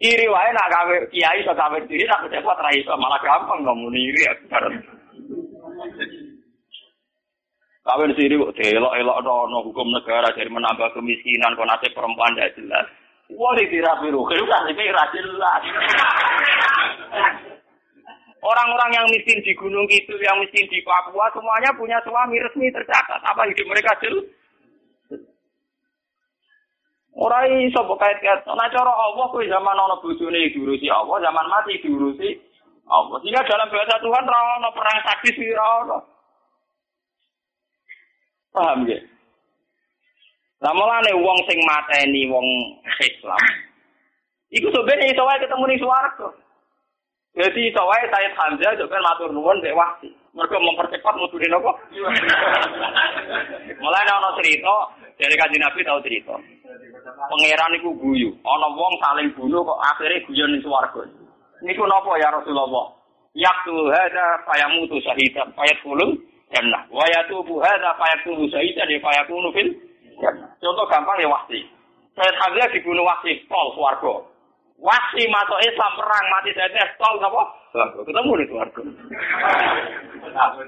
[0.04, 3.90] Iri wae nak kawe kiai iso kawe diri nak pejabat ra iso malah gampang ngomong
[3.90, 4.34] iri ya.
[7.84, 12.86] Kawin siri kok delok-elok no hukum negara jadi menambah kemiskinan kon perempuan tidak jelas.
[13.32, 15.62] Wah di tirapi rugi kan ini jelas.
[18.44, 23.24] Orang-orang yang miskin di Gunung Kidul, yang miskin di Papua, semuanya punya suami resmi tercatat.
[23.24, 24.28] Apa hidup mereka jelas?
[27.14, 28.42] Ora iso mbok kait-kait.
[28.44, 32.36] Nah cara Allah kuwi zaman ana bojone diurusi Allah, zaman mati diurusi
[32.90, 33.16] Allah.
[33.22, 35.98] Sehingga dalam bahasa Tuhan ana perang sadis ora ana.
[38.50, 38.98] Paham ya?
[40.58, 42.46] Lah mulane wong sing mateni wong
[42.98, 43.42] Islam.
[44.50, 46.43] Iku sebenarnya iso wae ketemu ning swarga.
[47.34, 50.06] Jadi iso wae saya Hamzah juga matur nuwun dek wahsi.
[50.38, 51.74] Mergo mempercepat mudune napa?
[53.82, 54.74] Mulai ana cerita
[55.18, 56.34] dari kanjeng Nabi tahu cerita.
[57.26, 58.30] Pangeran iku guyu.
[58.46, 61.02] Ana wong saling bunuh kok akhirnya guyon ning swarga.
[61.66, 62.86] Niku napa ya Rasulullah?
[63.34, 65.50] Yaktu hada mutu syahidan
[65.82, 66.14] kulun
[66.54, 66.86] jannah.
[66.86, 69.74] Wa yatubu fa yakunu syahidan fa yakunu fil
[70.22, 70.54] jannah.
[70.62, 71.66] Contoh gampang ya wahsi.
[72.14, 74.33] Saya Hamzah dibunuh wahsi, pol swarga.
[74.74, 77.42] Wahsi masuk Islam perang mati saya pol napa?
[77.74, 78.82] Ketemu di swarga.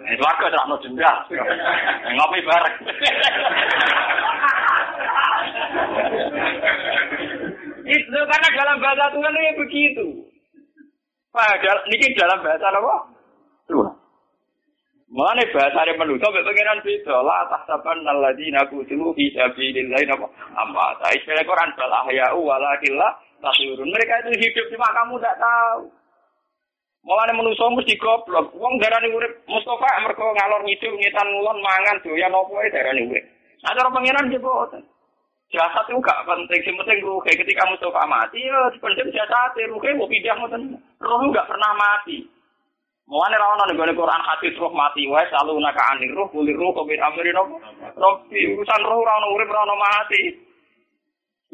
[0.06, 1.12] Eh swarga terang denda.
[2.14, 2.76] Ngopi bareng.
[7.86, 10.06] Itu karena dalam bahasa Tuhan itu begitu.
[11.30, 12.94] Padahal ini dalam bahasa apa?
[13.68, 13.94] Tuhan.
[15.06, 20.26] Mana bahasa yang menutup pengiran beda lah tahsaban alladzina qutilu fi sabilillah apa
[20.58, 23.14] amma ta istilah Quran bal ahya'u walakillah
[23.46, 25.82] tasirun mereka itu hidup cuma kamu tidak tahu
[27.06, 28.50] Mulane manusa mesti goblok.
[28.58, 33.22] Wong darani urip Mustafa mergo ngalor ngidul ngitan ngulon mangan doyan opo ae darani urip.
[33.62, 34.82] Nah cara pangeran ki boten.
[35.46, 37.30] Jasad itu gak penting, sing penting ruhe.
[37.30, 40.62] Ketika Mustafa mati, ya penting jasad, ruhe mau pindah ngoten.
[40.98, 42.26] Ruh gak pernah mati.
[43.06, 46.74] Mulane ra ono ning Quran hadis roh mati wae selalu naka anir roh kulir roh
[46.74, 47.62] kobir amri nopo.
[47.94, 50.45] Robi urusan roh ra ono urip ra mati.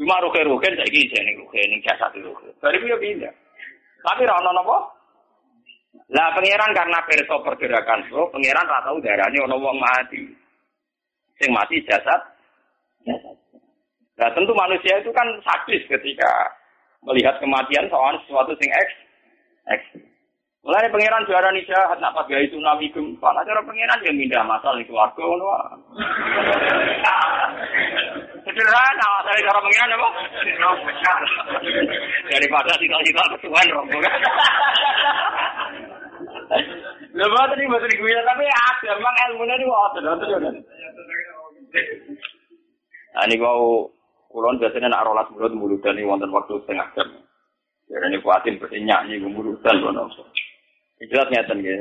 [0.03, 2.34] Cuma kan saiki jane roh ning jasad roh.
[2.59, 3.30] Dari piye pindah.
[4.03, 4.90] Tapi ra ono?
[6.11, 10.26] Lah pangeran karena perso pergerakan roh, pangeran ra tau darane ono wong mati.
[11.38, 12.18] Sing mati jasad.
[13.07, 13.36] Jasad.
[14.18, 16.50] Nah tentu manusia itu kan sadis ketika
[17.07, 18.94] melihat kematian soal sesuatu sing eks.
[19.70, 19.86] Eks.
[20.66, 24.78] Mulai pangeran juara nih jahat, nak pakai tsunami gempa, nah cara pangeran yang pindah masal
[24.78, 25.22] di keluarga.
[28.53, 30.09] Sederhana, dari cara pangeran apa?
[32.28, 34.20] Daripada tinggal-tinggal kesuwen rombongan.
[37.12, 40.57] Lha boten iki boten gue tapi ada memang ilmunya di wonten wonten.
[43.16, 43.88] Nah niku
[44.28, 47.09] kulon biasanya nak rolas mulut mulutan ini wonten waktu setengah jam.
[47.88, 50.09] Jadi ini kuatin bersenyak nih mulutan loh
[51.00, 51.76] Jelas ngeten ya.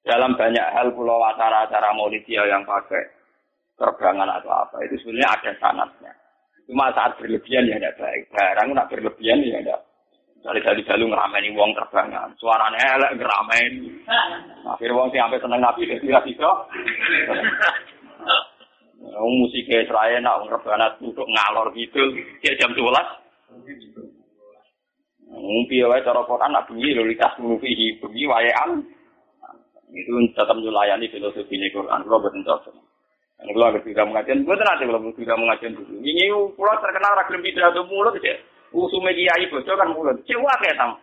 [0.00, 3.19] Dalam banyak hal pulau acara-acara maulidiyah yang pakai
[3.80, 6.12] terbangan atau apa itu sebenarnya ada sanatnya.
[6.68, 8.28] Cuma saat berlebihan ya tidak baik.
[8.28, 9.80] Barang nak berlebihan ya tidak.
[10.40, 12.36] Dari dari dalu ngerameni wong terbangan.
[12.36, 13.88] Suaranya elek ngerameni.
[14.68, 16.50] Akhirnya wong sih sampai seneng nabi dia tidak bisa.
[19.00, 22.04] Wong musiknya Israel nak ngerbanat untuk ngalor gitu.
[22.44, 22.84] Dia jam 12.
[25.40, 28.84] Ngumpi wae cara Quran nak bengi lho likas fihi bengi waean.
[29.88, 32.04] Itu tetap melayani filosofi Quran.
[32.04, 32.44] Kalau betul
[33.40, 35.92] Ini kalau ngerti tidak mengajian, gue nanti kalau tidak mengajian dulu.
[36.04, 36.24] Ini
[36.60, 38.36] pulau terkenal ragam pidato mulut ya.
[38.70, 40.20] Usume kiai bocor kan mulut.
[40.28, 41.00] Cewa kayak tam.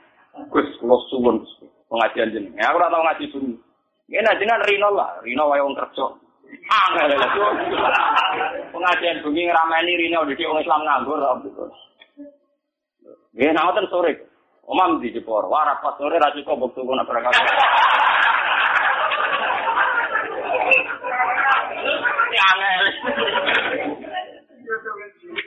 [0.54, 1.42] Gus, kalau suwun
[1.90, 2.54] pengajian jenis.
[2.54, 3.52] Ya aku tahu ngaji dulu.
[4.08, 5.18] Ini najinan Rino lah.
[5.26, 6.06] Rino wae wong kerja.
[6.48, 7.12] Angel.
[8.74, 10.30] Pengajian bengi ngerameni Rino.
[10.30, 11.20] Jadi orang Islam nganggur.
[13.34, 14.14] Ya, nah, sore.
[14.70, 15.50] Omam di Jepor.
[15.50, 17.02] Wah, rapat sore ra cukup bukti kono
[22.38, 22.46] berangkat.
[22.54, 22.84] Angel.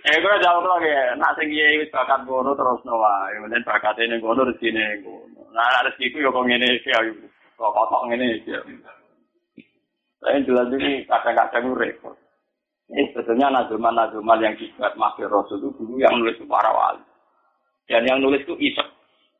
[0.01, 0.91] Eh, gue jauh lagi.
[1.20, 3.30] Nak sing iya wis bakat gono terus nawa.
[3.36, 5.41] Kemudian bakat ini gono rezeki gono.
[5.53, 6.91] Nah, rezeki itu ya kok ngene iki.
[7.55, 8.53] Kok kotok ngene iki.
[10.20, 12.16] Saya jelas ini kadang-kadang repot.
[12.91, 17.01] Ini sebetulnya nazuman-nazuman yang dibuat Makhluk Rasul itu dulu yang nulis para wali.
[17.86, 18.88] Dan yang nulis itu isek.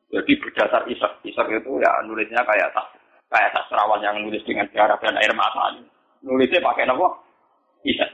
[0.09, 1.19] Jadi berdasar isek.
[1.27, 2.87] Isek itu ya nulisnya kayak tas,
[3.27, 5.75] kayak sastrawan yang nulis dengan darah dan air mata.
[6.23, 7.07] Nulisnya pakai apa?
[7.81, 8.09] Isek.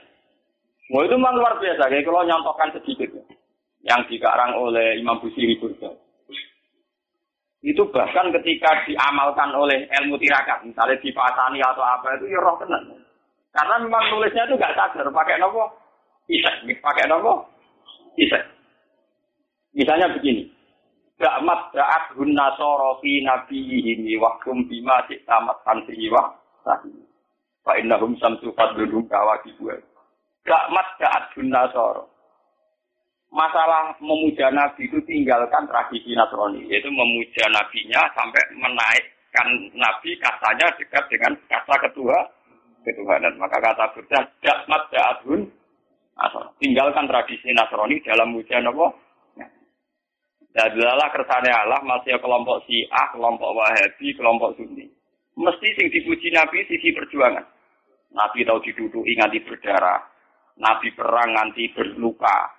[0.92, 1.92] Mau itu memang luar biasa.
[1.92, 3.10] Kayak kalau nyontohkan sedikit.
[3.84, 5.92] Yang dikarang oleh Imam Busiri Burda.
[7.64, 10.64] Itu bahkan ketika diamalkan oleh ilmu tirakat.
[10.64, 12.96] Misalnya dipasani atau apa itu ya roh tenang.
[13.52, 15.08] Karena memang nulisnya itu gak sadar.
[15.10, 15.68] Pakai nopo?
[16.30, 16.64] Isek.
[16.80, 17.44] Pakai nopo?
[18.16, 18.44] Isek.
[19.76, 20.48] Misalnya begini.
[21.18, 26.30] Da'mat da'at hunna sorofi nabiyihimi wakum bima tamat tansihi wa
[26.62, 27.07] sahi.
[27.68, 29.84] Fa innahum samsu fadludum kawaki buat.
[30.48, 32.08] Da'mat da'at hunna soro.
[33.28, 36.64] Masalah memuja Nabi itu tinggalkan tradisi Nasrani.
[36.72, 42.16] Yaitu memuja Nabinya sampai menaikkan Nabi katanya dekat dengan kata ketua
[42.88, 43.36] ketuhanan.
[43.36, 45.52] Maka kata Buddha, Da'mat da'at hun.
[46.64, 48.88] Tinggalkan tradisi Nasrani dalam muja Nabi
[50.58, 54.90] Ya adalah kersane Allah masih kelompok Syiah, kelompok Wahabi, kelompok Sunni.
[55.38, 57.57] Mesti sing dipuji Nabi sisi perjuangan.
[58.14, 60.00] Nabi tahu diduduki nganti berdarah.
[60.58, 62.54] Nabi perang nganti berluka.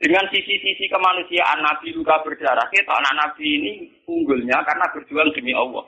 [0.00, 3.72] Dengan sisi-sisi kemanusiaan Nabi luka berdarah, kita anak Nabi ini
[4.08, 5.84] unggulnya karena berjuang demi Allah.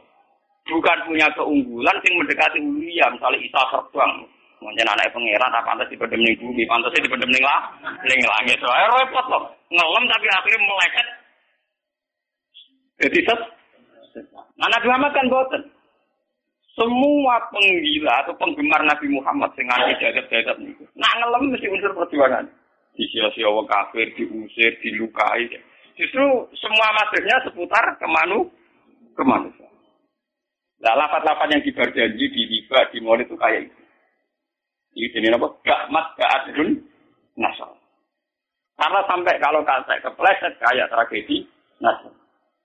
[0.68, 4.12] Bukan punya keunggulan yang mendekati ulia, misalnya Isa terbang.
[4.62, 7.60] Mungkin anak pangeran, apa pantas di ning bumi, di ning lah,
[8.06, 8.60] ning langit.
[8.62, 9.42] Soalnya repot loh,
[9.74, 11.06] ngelem tapi akhirnya melekat
[13.02, 13.40] jadi set.
[14.54, 15.62] Nah, Nabi Muhammad kan boten.
[16.72, 22.48] Semua penggila atau penggemar Nabi Muhammad sing anti jagat-jagat niku, nak ngelem mesti unsur perjuangan.
[22.96, 25.48] Di sia-sia wong kafir, diusir, dilukai.
[25.96, 26.24] Justru
[26.56, 28.48] semua masuknya seputar kemanu
[29.16, 29.72] kemanusiaan.
[30.82, 33.82] Nah, lapat-lapat yang diberjanji di riba, di mall itu kayak itu.
[34.92, 35.48] Ini jenis apa?
[35.64, 36.68] Gak gak adun,
[37.36, 37.72] nasal.
[38.76, 41.44] Karena sampai kalau kata kepleset kayak tragedi
[41.78, 42.12] nasal.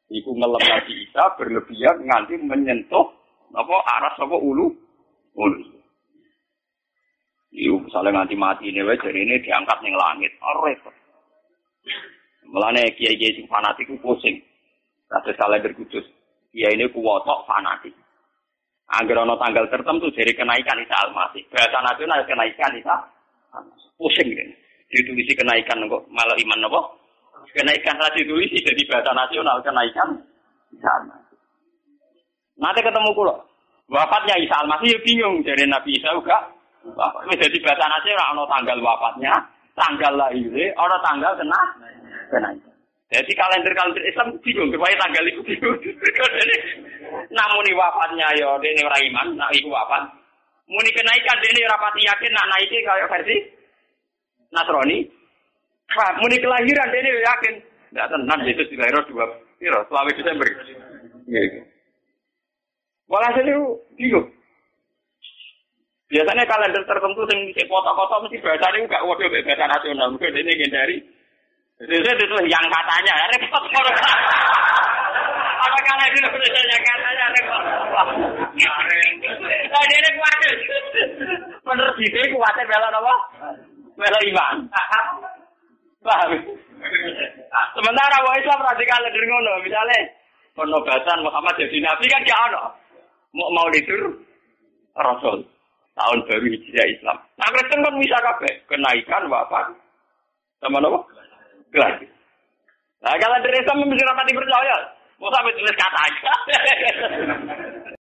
[0.08, 3.12] Iku ngelem Nabi Isa berlebihan nganti menyentuh
[3.56, 4.68] apa aras apa ulu
[5.38, 5.60] ulu.
[7.58, 10.32] Iku misalnya nganti mati ini wae jadi ini diangkat ning langit.
[10.44, 10.94] Oh, repot.
[12.48, 14.38] Melane kiai-kiai sing fanatik ku pusing.
[15.08, 16.04] Kata salah berkudus.
[16.52, 17.96] Kiai ini kuwotok fanatik.
[18.88, 21.44] Angger ana tanggal tertentu dari kenaikan Isa Al-Masih.
[21.52, 22.96] Bahasa nasional kenaikan Isa
[24.00, 24.50] Pusing kan.
[24.88, 26.82] Ditulisi kenaikan kok malah iman apa?
[27.52, 30.16] Kenaikan rasi ditulisi jadi bahasa nasional kenaikan
[30.72, 31.27] Isa Al-Masih.
[32.58, 33.36] Nanti ketemu kulo.
[33.88, 36.38] Wafatnya Isa Al-Masih ya bingung dari Nabi Isa juga.
[36.88, 39.34] Bapak jadi bahasa nasional ana tanggal wafatnya,
[39.76, 41.62] tanggal lahirnya, ana tanggal kena
[42.32, 42.74] kenaikan.
[43.08, 45.80] Jadi kalender-kalender Islam bingung, supaya tanggal itu bingung.
[47.32, 50.12] Namun wafatnya ya, ini orang iman, nak itu wafat.
[50.68, 53.38] Muni kenaikan ini rapati yakin nak naiknya kayak versi
[54.52, 55.08] Nasrani.
[55.96, 57.56] Wah, muni kelahiran ini yakin.
[57.88, 59.26] Tidak tenang, Yesus dilahirkan dua,
[59.64, 60.48] selama Desember.
[61.32, 61.60] Gitu.
[63.08, 64.28] Walhasil itu bingung.
[66.08, 70.08] Biasanya kalender tertentu yang bisa foto-foto mesti bahasa ini enggak waduh bahasa nasional.
[70.16, 70.98] Mungkin ini hindari
[71.78, 71.94] itu
[72.26, 73.64] itu yang katanya, repot
[75.58, 77.64] Apa karena itu yang katanya repot?
[79.68, 80.38] Nah, ini kuat.
[81.68, 83.16] Menurut itu kuatnya bela apa?
[84.00, 84.56] Bela iman.
[86.02, 86.32] Paham?
[87.76, 90.00] Sementara wong Islam radikal dari ngono, misalnya
[90.56, 92.64] penobatan Muhammad jadi nabi kan gak ono.
[93.38, 94.18] Mau mau ditur
[94.98, 95.46] Rasul
[95.94, 97.18] tahun baru hijriah Islam.
[97.38, 99.78] Nah Kristen kan bisa kabeh kenaikan wafat
[100.58, 101.00] sama apa?
[101.70, 102.02] Gelas.
[102.98, 104.78] Nah, kalau dari Islam mesti rapati percaya.
[105.22, 106.32] Mau sampai tulis kata aja.